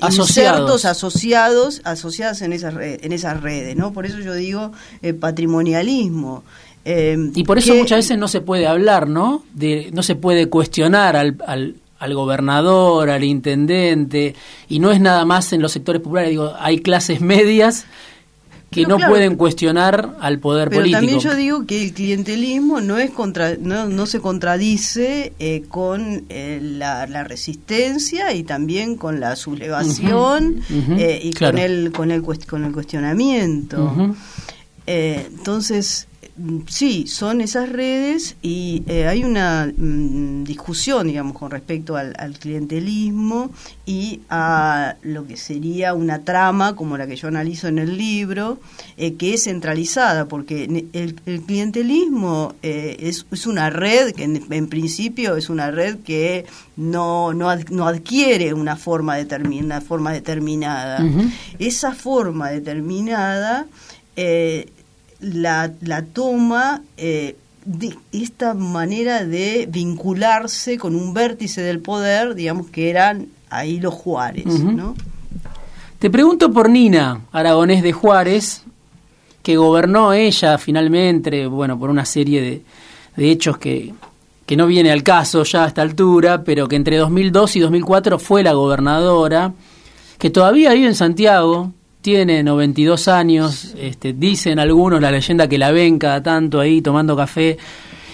asociados. 0.00 0.84
asociados, 0.84 1.80
asociadas 1.84 2.42
en 2.42 2.52
esas, 2.52 2.74
en 2.80 3.12
esas 3.12 3.40
redes, 3.40 3.76
¿no? 3.76 3.92
Por 3.92 4.04
eso 4.04 4.18
yo 4.18 4.34
digo 4.34 4.72
patrimonialismo. 5.20 6.42
y 6.84 7.44
por 7.44 7.58
eso 7.58 7.74
muchas 7.74 7.98
veces 7.98 8.18
no 8.18 8.26
se 8.26 8.40
puede 8.40 8.66
hablar, 8.66 9.08
¿no? 9.08 9.44
De, 9.54 9.90
no 9.92 10.02
se 10.02 10.16
puede 10.16 10.48
cuestionar 10.48 11.16
al, 11.16 11.36
al, 11.46 11.76
al 12.00 12.14
gobernador, 12.14 13.10
al 13.10 13.22
intendente, 13.22 14.34
y 14.68 14.80
no 14.80 14.90
es 14.90 15.00
nada 15.00 15.24
más 15.24 15.52
en 15.52 15.62
los 15.62 15.70
sectores 15.70 16.02
populares, 16.02 16.30
digo, 16.30 16.52
hay 16.58 16.80
clases 16.80 17.20
medias 17.20 17.86
que 18.70 18.84
no, 18.84 18.98
pueden 18.98 19.36
cuestionar 19.36 20.16
al 20.20 20.38
poder 20.38 20.68
pero 20.68 20.82
político. 20.82 20.98
También 20.98 21.20
yo 21.20 21.34
digo 21.34 21.66
que 21.66 21.82
el 21.82 21.92
clientelismo 21.92 22.80
no 22.80 22.98
es 22.98 23.10
contra, 23.10 23.54
no, 23.56 23.88
no 23.88 24.06
se 24.06 24.20
contradice 24.20 25.32
eh, 25.38 25.64
con 25.68 26.24
eh, 26.28 26.60
la, 26.62 27.06
resistencia 27.24 28.34
y 28.34 28.42
también 28.42 28.96
con 28.96 29.20
la 29.20 29.36
sublevación 29.36 30.60
eh, 30.98 31.20
y 31.22 31.32
con 31.32 31.58
el 31.58 31.92
con 31.92 32.10
el 32.10 32.22
con 32.22 32.64
el 32.64 32.72
cuestionamiento. 32.72 34.14
entonces 34.86 36.06
Sí, 36.68 37.06
son 37.06 37.40
esas 37.40 37.70
redes 37.70 38.36
y 38.42 38.82
eh, 38.88 39.06
hay 39.06 39.24
una 39.24 39.72
mm, 39.74 40.44
discusión, 40.44 41.06
digamos, 41.06 41.38
con 41.38 41.50
respecto 41.50 41.96
al, 41.96 42.14
clientelismo 42.38 43.50
y 43.86 44.20
a 44.28 44.96
lo 45.00 45.26
que 45.26 45.38
sería 45.38 45.94
una 45.94 46.24
trama 46.24 46.76
como 46.76 46.98
la 46.98 47.06
que 47.06 47.16
yo 47.16 47.28
analizo 47.28 47.68
en 47.68 47.78
el 47.78 47.96
libro, 47.96 48.60
eh, 48.98 49.14
que 49.14 49.32
es 49.32 49.44
centralizada, 49.44 50.26
porque 50.28 50.64
el, 50.92 51.14
clientelismo 51.46 52.54
eh, 52.62 52.98
es, 53.00 53.24
es, 53.32 53.46
una 53.46 53.70
red 53.70 54.12
que 54.12 54.24
en, 54.24 54.68
principio 54.68 55.36
es 55.36 55.48
una 55.48 55.70
red 55.70 56.00
que 56.00 56.44
no, 56.76 57.32
no, 57.32 57.48
adquiere 57.48 58.52
una 58.52 58.76
forma, 58.76 59.16
determin, 59.16 59.64
una 59.64 59.80
forma 59.80 60.12
determinada. 60.12 61.02
Esa 61.58 61.92
forma 61.94 62.50
determinada... 62.50 63.64
Eh, 64.18 64.70
la, 65.20 65.72
la 65.80 66.02
toma 66.02 66.82
eh, 66.96 67.36
de 67.64 67.96
esta 68.12 68.54
manera 68.54 69.24
de 69.24 69.68
vincularse 69.70 70.78
con 70.78 70.94
un 70.94 71.14
vértice 71.14 71.62
del 71.62 71.80
poder, 71.80 72.34
digamos 72.34 72.68
que 72.68 72.90
eran 72.90 73.28
ahí 73.50 73.80
los 73.80 73.94
Juárez, 73.94 74.46
¿no? 74.46 74.94
Te 75.98 76.10
pregunto 76.10 76.52
por 76.52 76.68
Nina 76.68 77.22
Aragonés 77.32 77.82
de 77.82 77.92
Juárez, 77.92 78.62
que 79.42 79.56
gobernó 79.56 80.12
ella 80.12 80.58
finalmente, 80.58 81.46
bueno, 81.46 81.78
por 81.78 81.90
una 81.90 82.04
serie 82.04 82.40
de, 82.40 82.62
de 83.16 83.30
hechos 83.30 83.58
que, 83.58 83.94
que 84.44 84.56
no 84.56 84.66
viene 84.66 84.92
al 84.92 85.02
caso 85.02 85.42
ya 85.42 85.64
a 85.64 85.68
esta 85.68 85.82
altura, 85.82 86.44
pero 86.44 86.68
que 86.68 86.76
entre 86.76 86.96
2002 86.96 87.56
y 87.56 87.60
2004 87.60 88.18
fue 88.18 88.42
la 88.42 88.52
gobernadora, 88.52 89.52
que 90.18 90.30
todavía 90.30 90.72
vive 90.72 90.86
en 90.86 90.94
Santiago, 90.94 91.72
tiene 92.06 92.44
92 92.44 93.08
años, 93.08 93.74
este, 93.76 94.12
dicen 94.12 94.60
algunos 94.60 95.00
la 95.00 95.10
leyenda 95.10 95.48
que 95.48 95.58
la 95.58 95.72
ven 95.72 95.98
cada 95.98 96.22
tanto 96.22 96.60
ahí 96.60 96.80
tomando 96.80 97.16
café, 97.16 97.58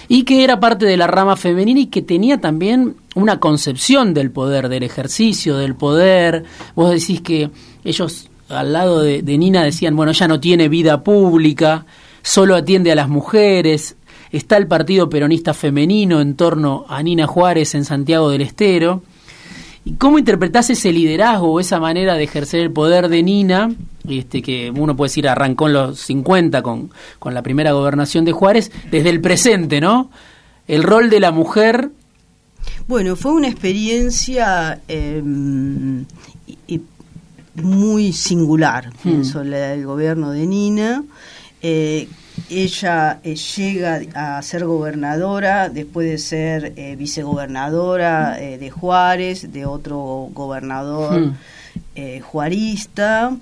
y 0.07 0.23
que 0.23 0.43
era 0.43 0.59
parte 0.59 0.87
de 0.87 0.97
la 0.97 1.05
rama 1.05 1.35
femenina 1.35 1.81
y 1.81 1.85
que 1.85 2.01
tenía 2.01 2.41
también 2.41 2.95
una 3.13 3.39
concepción 3.39 4.15
del 4.15 4.31
poder, 4.31 4.67
del 4.67 4.81
ejercicio 4.81 5.57
del 5.57 5.75
poder. 5.75 6.43
Vos 6.73 6.89
decís 6.89 7.21
que 7.21 7.51
ellos 7.83 8.31
al 8.49 8.73
lado 8.73 8.99
de, 8.99 9.21
Nina 9.21 9.63
decían, 9.63 9.95
bueno, 9.95 10.11
ella 10.11 10.27
no 10.27 10.39
tiene 10.39 10.69
vida 10.69 11.03
pública, 11.03 11.85
solo 12.23 12.55
atiende 12.55 12.91
a 12.91 12.95
las 12.95 13.09
mujeres, 13.09 13.95
está 14.31 14.57
el 14.57 14.65
Partido 14.65 15.07
Peronista 15.07 15.53
Femenino 15.53 16.19
en 16.19 16.35
torno 16.35 16.85
a 16.89 17.03
Nina 17.03 17.27
Juárez 17.27 17.75
en 17.75 17.85
Santiago 17.85 18.31
del 18.31 18.41
Estero. 18.41 19.03
¿Y 19.85 19.93
cómo 19.95 20.17
interpretás 20.17 20.69
ese 20.69 20.91
liderazgo 20.93 21.51
o 21.51 21.59
esa 21.59 21.79
manera 21.79 22.15
de 22.15 22.23
ejercer 22.23 22.61
el 22.61 22.71
poder 22.71 23.09
de 23.09 23.21
Nina, 23.21 23.73
este, 24.07 24.41
que 24.41 24.71
uno 24.71 24.95
puede 24.95 25.09
decir 25.09 25.27
arrancó 25.27 25.67
en 25.67 25.73
los 25.73 25.99
50 25.99 26.61
con, 26.61 26.91
con 27.19 27.33
la 27.33 27.41
primera 27.41 27.73
gobernación 27.73 28.23
de 28.23 28.31
Juárez, 28.31 28.71
desde 28.91 29.09
el 29.09 29.19
presente, 29.19 29.81
¿no? 29.81 30.09
El 30.67 30.83
rol 30.83 31.09
de 31.09 31.19
la 31.19 31.31
mujer. 31.31 31.89
Bueno, 32.87 33.17
fue 33.17 33.33
una 33.33 33.49
experiencia 33.49 34.81
em, 34.87 36.05
muy 37.55 38.13
singular, 38.13 38.89
hmm. 38.89 38.97
pienso, 39.03 39.43
la 39.43 39.69
del 39.69 39.85
gobierno 39.85 40.31
de 40.31 40.47
Nina. 40.47 41.03
Eh, 41.61 42.07
ella 42.49 43.19
eh, 43.23 43.35
llega 43.35 44.01
a 44.15 44.41
ser 44.41 44.65
gobernadora 44.65 45.69
después 45.69 46.09
de 46.09 46.17
ser 46.17 46.73
eh, 46.75 46.95
vicegobernadora 46.95 48.41
eh, 48.41 48.57
de 48.57 48.69
Juárez, 48.69 49.51
de 49.51 49.65
otro 49.65 50.29
gobernador 50.33 51.21
hmm. 51.21 52.21
juarista, 52.21 53.35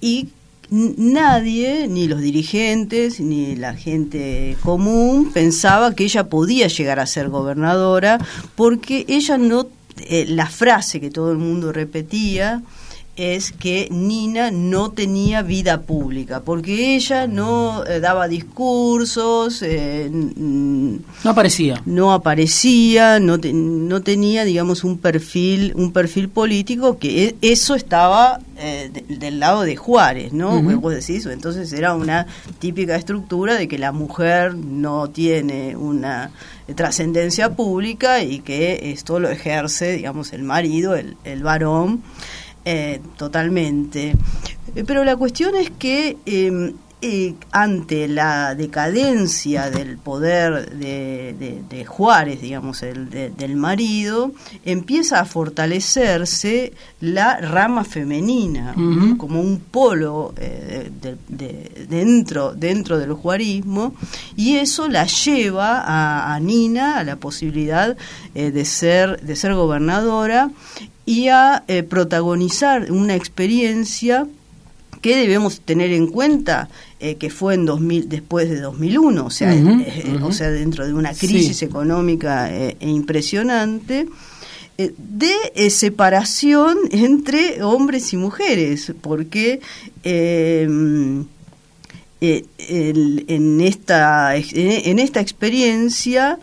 y 0.00 0.28
nadie, 0.70 1.88
ni 1.88 2.06
los 2.06 2.20
dirigentes, 2.20 3.18
ni 3.18 3.56
la 3.56 3.74
gente 3.74 4.56
común, 4.62 5.32
pensaba 5.32 5.94
que 5.94 6.04
ella 6.04 6.28
podía 6.28 6.68
llegar 6.68 7.00
a 7.00 7.06
ser 7.06 7.28
gobernadora, 7.28 8.18
porque 8.54 9.04
ella 9.08 9.38
no, 9.38 9.66
la 10.08 10.46
frase 10.46 11.00
que 11.00 11.10
todo 11.10 11.32
el 11.32 11.38
mundo 11.38 11.72
repetía, 11.72 12.62
es 13.16 13.50
que 13.52 13.88
Nina 13.90 14.50
no 14.50 14.90
tenía 14.90 15.42
vida 15.42 15.82
pública, 15.82 16.40
porque 16.40 16.94
ella 16.94 17.26
no 17.26 17.84
eh, 17.86 17.98
daba 17.98 18.28
discursos, 18.28 19.62
eh, 19.62 20.10
no 20.12 21.30
aparecía, 21.30 21.80
no 21.86 22.12
aparecía, 22.12 23.18
no, 23.18 23.38
no 23.38 24.02
tenía, 24.02 24.44
digamos, 24.44 24.84
un 24.84 24.98
perfil, 24.98 25.72
un 25.76 25.92
perfil 25.92 26.28
político 26.28 26.98
que 26.98 27.24
e, 27.24 27.36
eso 27.40 27.74
estaba 27.74 28.40
eh, 28.58 28.90
del 29.08 29.40
lado 29.40 29.62
de 29.62 29.76
Juárez, 29.76 30.32
¿no? 30.34 30.60
Vos 30.62 30.94
decís, 30.94 31.24
entonces 31.26 31.72
era 31.72 31.94
una 31.94 32.26
típica 32.58 32.96
estructura 32.96 33.54
de 33.54 33.66
que 33.66 33.78
la 33.78 33.92
mujer 33.92 34.54
no 34.54 35.08
tiene 35.08 35.74
una 35.76 36.30
trascendencia 36.74 37.54
pública 37.54 38.22
y 38.22 38.40
que 38.40 38.92
esto 38.92 39.20
lo 39.20 39.30
ejerce, 39.30 39.92
digamos, 39.92 40.32
el 40.32 40.42
marido, 40.42 40.96
el, 40.96 41.16
el 41.24 41.42
varón. 41.42 42.02
Eh, 42.68 43.00
totalmente. 43.16 44.14
Pero 44.86 45.04
la 45.04 45.16
cuestión 45.16 45.54
es 45.54 45.70
que 45.70 46.16
em, 46.26 46.74
eh, 47.02 47.34
ante 47.52 48.08
la 48.08 48.54
decadencia 48.54 49.70
del 49.70 49.98
poder 49.98 50.70
de, 50.70 51.84
Juárez, 51.86 52.40
digamos, 52.40 52.82
el 52.82 53.10
del 53.10 53.56
marido, 53.56 54.32
empieza 54.64 55.20
a 55.20 55.24
fortalecerse 55.24 56.72
la 57.00 57.38
rama 57.38 57.84
femenina 57.84 58.74
como 59.18 59.40
un 59.40 59.60
polo 59.60 60.34
dentro, 61.88 62.54
dentro 62.54 62.98
del 62.98 63.12
juarismo 63.12 63.94
y 64.36 64.56
eso 64.56 64.88
la 64.88 65.06
lleva 65.06 65.80
a, 65.80 66.34
a 66.34 66.40
Nina 66.40 66.98
a 66.98 67.04
la 67.04 67.16
posibilidad 67.16 67.96
de, 68.34 68.64
ser, 68.64 69.20
de 69.20 69.36
ser 69.36 69.54
gobernadora 69.54 70.50
y 71.06 71.28
a 71.28 71.62
eh, 71.68 71.84
protagonizar 71.84 72.90
una 72.90 73.14
experiencia 73.14 74.26
que 75.00 75.16
debemos 75.16 75.60
tener 75.60 75.92
en 75.92 76.08
cuenta 76.08 76.68
eh, 77.00 77.16
que 77.16 77.30
fue 77.30 77.54
en 77.54 77.66
2000 77.66 78.08
después 78.08 78.48
de 78.48 78.60
2001 78.60 79.26
o 79.26 79.30
sea 79.30 79.54
eh, 79.54 80.18
o 80.22 80.32
sea 80.32 80.50
dentro 80.50 80.86
de 80.86 80.94
una 80.94 81.12
crisis 81.12 81.62
económica 81.62 82.50
e 82.50 82.76
impresionante 82.80 84.08
de 84.78 85.70
separación 85.70 86.76
entre 86.90 87.62
hombres 87.62 88.12
y 88.12 88.16
mujeres 88.16 88.92
porque 89.00 89.60
en 90.02 91.28
esta 93.60 94.36
en 94.36 94.98
esta 94.98 95.20
experiencia 95.20 96.38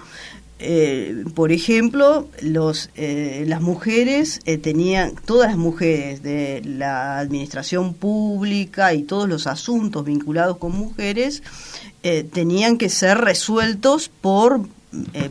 eh, 0.65 1.25
por 1.35 1.51
ejemplo, 1.51 2.29
los, 2.41 2.89
eh, 2.95 3.43
las 3.47 3.61
mujeres 3.61 4.39
eh, 4.45 4.57
tenían, 4.57 5.13
todas 5.25 5.49
las 5.49 5.57
mujeres 5.57 6.23
de 6.23 6.61
la 6.63 7.19
administración 7.19 7.93
pública 7.93 8.93
y 8.93 9.03
todos 9.03 9.27
los 9.27 9.45
asuntos 9.45 10.05
vinculados 10.05 10.57
con 10.57 10.71
mujeres 10.71 11.43
tenían 12.33 12.77
que 12.77 12.89
ser 12.89 13.19
resueltos 13.19 14.09
por 14.09 14.61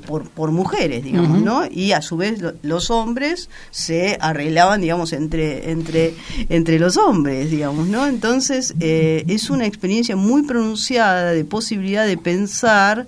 por, 0.08 0.28
por, 0.28 0.50
mujeres, 0.50 1.04
digamos, 1.04 1.40
¿no? 1.40 1.62
Y 1.70 1.92
a 1.92 2.02
su 2.02 2.16
vez 2.16 2.42
los 2.62 2.90
hombres 2.90 3.48
se 3.70 4.18
arreglaban, 4.20 4.80
digamos, 4.80 5.12
entre, 5.12 5.70
entre, 5.70 6.14
entre 6.48 6.80
los 6.80 6.96
hombres, 6.96 7.48
digamos, 7.48 7.86
¿no? 7.86 8.08
Entonces 8.08 8.74
es 8.80 9.50
una 9.50 9.66
experiencia 9.66 10.16
muy 10.16 10.42
pronunciada 10.42 11.30
de 11.30 11.44
posibilidad 11.44 12.06
de 12.06 12.16
pensar 12.16 13.06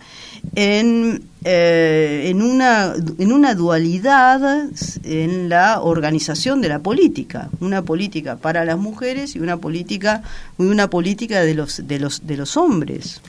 en 0.54 1.22
eh, 1.46 2.30
en, 2.30 2.40
una, 2.40 2.94
en 3.18 3.30
una 3.30 3.54
dualidad 3.54 4.66
en 5.04 5.50
la 5.50 5.82
organización 5.82 6.62
de 6.62 6.70
la 6.70 6.78
política, 6.78 7.50
una 7.60 7.82
política 7.82 8.36
para 8.36 8.64
las 8.64 8.78
mujeres 8.78 9.36
y 9.36 9.40
una 9.40 9.58
política, 9.58 10.22
una 10.56 10.88
política 10.88 11.42
de 11.42 11.52
los, 11.54 11.86
de 11.86 11.98
los, 11.98 12.26
de 12.26 12.38
los 12.38 12.56
hombres. 12.56 13.20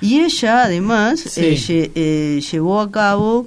Y 0.00 0.22
ella 0.22 0.64
además 0.64 1.38
eh, 1.38 1.56
eh, 1.94 2.42
llevó 2.50 2.80
a 2.80 2.90
cabo 2.90 3.46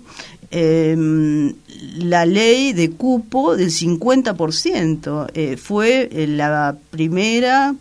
em, 0.49 1.54
la 1.97 2.25
ley 2.25 2.71
de 2.71 2.91
cupo 2.91 3.58
del 3.58 3.69
50%. 3.69 5.58
fue 5.58 6.10
la 6.30 6.78
primera 6.89 7.75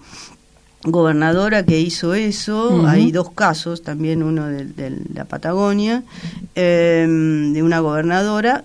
gobernadora 0.85 1.65
que 1.65 1.81
hizo 1.81 2.15
eso, 2.15 2.87
hay 2.87 3.11
dos 3.11 3.31
casos, 3.31 3.83
también 3.83 4.23
uno 4.23 4.47
de, 4.47 4.99
la 5.15 5.25
Patagonia, 5.25 6.03
em, 6.55 7.53
de 7.53 7.63
una 7.63 7.81
gobernadora, 7.81 8.65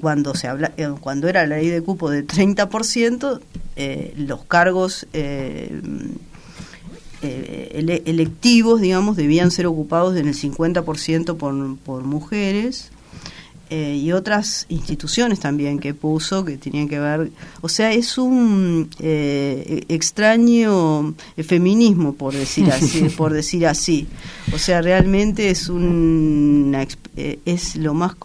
cuando 0.00 0.34
se 0.34 0.46
habla, 0.46 0.72
eh, 0.76 0.88
cuando 1.00 1.28
era 1.28 1.46
la 1.46 1.56
ley 1.56 1.68
de 1.68 1.82
cupo 1.82 2.08
de 2.10 2.24
30%, 2.26 3.40
eh, 3.76 4.14
los 4.16 4.44
cargos 4.44 5.06
eh, 5.12 5.80
electivos, 7.22 8.80
digamos, 8.80 9.16
debían 9.16 9.50
ser 9.50 9.66
ocupados 9.66 10.16
en 10.16 10.28
el 10.28 10.34
50% 10.34 11.36
por, 11.36 11.76
por 11.78 12.04
mujeres. 12.04 12.90
Eh, 13.72 14.00
y 14.02 14.10
otras 14.10 14.66
instituciones 14.68 15.38
también 15.38 15.78
que 15.78 15.94
puso 15.94 16.44
que 16.44 16.56
tenían 16.56 16.88
que 16.88 16.98
ver, 16.98 17.30
o 17.60 17.68
sea, 17.68 17.92
es 17.92 18.18
un 18.18 18.90
eh, 18.98 19.84
extraño 19.88 21.14
feminismo 21.36 22.14
por 22.14 22.34
decir 22.34 22.68
así, 22.72 23.08
por 23.10 23.32
decir 23.32 23.68
así. 23.68 24.08
O 24.52 24.58
sea, 24.58 24.82
realmente 24.82 25.50
es 25.50 25.68
un 25.68 26.76
eh, 27.16 27.38
es 27.44 27.76
lo 27.76 27.94
más 27.94 28.16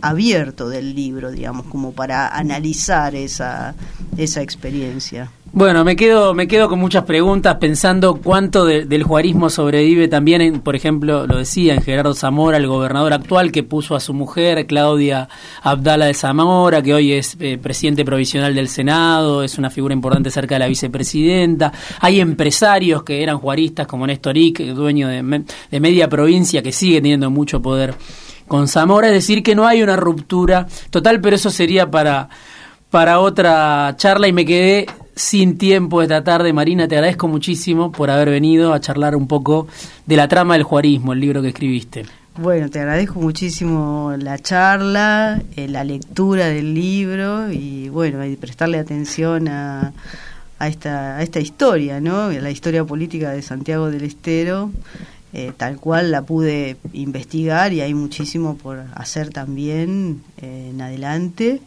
abierto 0.00 0.68
del 0.68 0.96
libro, 0.96 1.30
digamos, 1.30 1.66
como 1.66 1.92
para 1.92 2.36
analizar 2.36 3.14
esa 3.14 3.76
esa 4.16 4.42
experiencia. 4.42 5.30
Bueno, 5.54 5.84
me 5.84 5.96
quedo, 5.96 6.32
me 6.32 6.48
quedo 6.48 6.70
con 6.70 6.78
muchas 6.78 7.04
preguntas 7.04 7.56
pensando 7.56 8.14
cuánto 8.14 8.64
del 8.64 9.02
juarismo 9.02 9.50
sobrevive 9.50 10.08
también, 10.08 10.40
en, 10.40 10.60
por 10.60 10.74
ejemplo, 10.74 11.26
lo 11.26 11.36
decía 11.36 11.74
en 11.74 11.82
Gerardo 11.82 12.14
Zamora, 12.14 12.56
el 12.56 12.66
gobernador 12.66 13.12
actual 13.12 13.52
que 13.52 13.62
puso 13.62 13.94
a 13.94 14.00
su 14.00 14.14
mujer, 14.14 14.66
Claudia 14.66 15.28
Abdala 15.62 16.06
de 16.06 16.14
Zamora, 16.14 16.80
que 16.80 16.94
hoy 16.94 17.12
es 17.12 17.36
eh, 17.38 17.58
presidente 17.58 18.02
provisional 18.02 18.54
del 18.54 18.66
Senado, 18.66 19.42
es 19.42 19.58
una 19.58 19.68
figura 19.68 19.92
importante 19.92 20.30
cerca 20.30 20.54
de 20.54 20.60
la 20.60 20.68
vicepresidenta. 20.68 21.70
Hay 22.00 22.20
empresarios 22.20 23.02
que 23.02 23.22
eran 23.22 23.36
juaristas 23.36 23.86
como 23.86 24.06
Néstor 24.06 24.38
Ick, 24.38 24.60
dueño 24.68 25.08
de, 25.08 25.22
media 25.80 26.08
provincia, 26.08 26.62
que 26.62 26.72
sigue 26.72 27.02
teniendo 27.02 27.28
mucho 27.28 27.60
poder 27.60 27.94
con 28.48 28.68
Zamora, 28.68 29.08
es 29.08 29.14
decir, 29.14 29.42
que 29.42 29.54
no 29.54 29.66
hay 29.66 29.82
una 29.82 29.96
ruptura 29.96 30.66
total, 30.88 31.20
pero 31.20 31.36
eso 31.36 31.50
sería 31.50 31.90
para 31.90 32.30
para 32.88 33.20
otra 33.20 33.94
charla 33.96 34.28
y 34.28 34.34
me 34.34 34.44
quedé 34.44 34.86
sin 35.14 35.58
tiempo 35.58 36.02
esta 36.02 36.24
tarde. 36.24 36.52
Marina, 36.52 36.88
te 36.88 36.96
agradezco 36.96 37.28
muchísimo 37.28 37.92
por 37.92 38.10
haber 38.10 38.30
venido 38.30 38.72
a 38.72 38.80
charlar 38.80 39.16
un 39.16 39.26
poco 39.28 39.66
de 40.06 40.16
la 40.16 40.28
trama 40.28 40.54
del 40.54 40.62
juarismo, 40.62 41.12
el 41.12 41.20
libro 41.20 41.42
que 41.42 41.48
escribiste. 41.48 42.04
Bueno, 42.36 42.70
te 42.70 42.80
agradezco 42.80 43.20
muchísimo 43.20 44.14
la 44.18 44.38
charla, 44.38 45.42
eh, 45.54 45.68
la 45.68 45.84
lectura 45.84 46.46
del 46.46 46.72
libro 46.72 47.52
y 47.52 47.90
bueno, 47.90 48.24
y 48.24 48.36
prestarle 48.36 48.78
atención 48.78 49.48
a, 49.48 49.92
a, 50.58 50.68
esta, 50.68 51.18
a 51.18 51.22
esta 51.22 51.40
historia, 51.40 52.00
¿no? 52.00 52.30
La 52.30 52.50
historia 52.50 52.84
política 52.84 53.30
de 53.32 53.42
Santiago 53.42 53.90
del 53.90 54.04
Estero. 54.04 54.70
Eh, 55.34 55.52
tal 55.56 55.78
cual 55.78 56.10
la 56.10 56.20
pude 56.22 56.76
investigar 56.92 57.72
y 57.72 57.80
hay 57.80 57.94
muchísimo 57.94 58.58
por 58.58 58.84
hacer 58.94 59.30
también 59.30 60.22
eh, 60.36 60.68
en 60.70 60.82
adelante. 60.82 61.62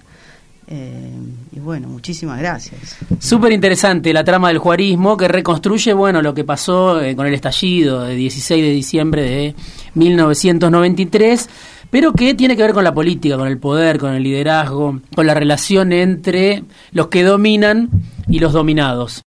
Eh, 0.67 1.11
y 1.51 1.59
bueno, 1.59 1.87
muchísimas 1.87 2.39
gracias. 2.39 2.97
Súper 3.19 3.51
interesante 3.51 4.11
la 4.11 4.23
trama 4.23 4.47
del 4.47 4.57
juarismo 4.57 5.15
que 5.15 5.27
reconstruye 5.27 5.93
bueno 5.93 6.21
lo 6.21 6.33
que 6.33 6.43
pasó 6.43 7.01
eh, 7.01 7.15
con 7.15 7.27
el 7.27 7.33
estallido 7.35 8.03
de 8.03 8.15
16 8.15 8.63
de 8.63 8.71
diciembre 8.71 9.21
de 9.21 9.55
1993, 9.93 11.49
pero 11.91 12.13
que 12.13 12.33
tiene 12.33 12.55
que 12.55 12.63
ver 12.63 12.73
con 12.73 12.83
la 12.83 12.93
política, 12.93 13.37
con 13.37 13.47
el 13.47 13.59
poder, 13.59 13.99
con 13.99 14.13
el 14.13 14.23
liderazgo, 14.23 15.01
con 15.15 15.27
la 15.27 15.35
relación 15.35 15.93
entre 15.93 16.63
los 16.91 17.07
que 17.07 17.23
dominan 17.23 17.89
y 18.27 18.39
los 18.39 18.51
dominados. 18.51 19.23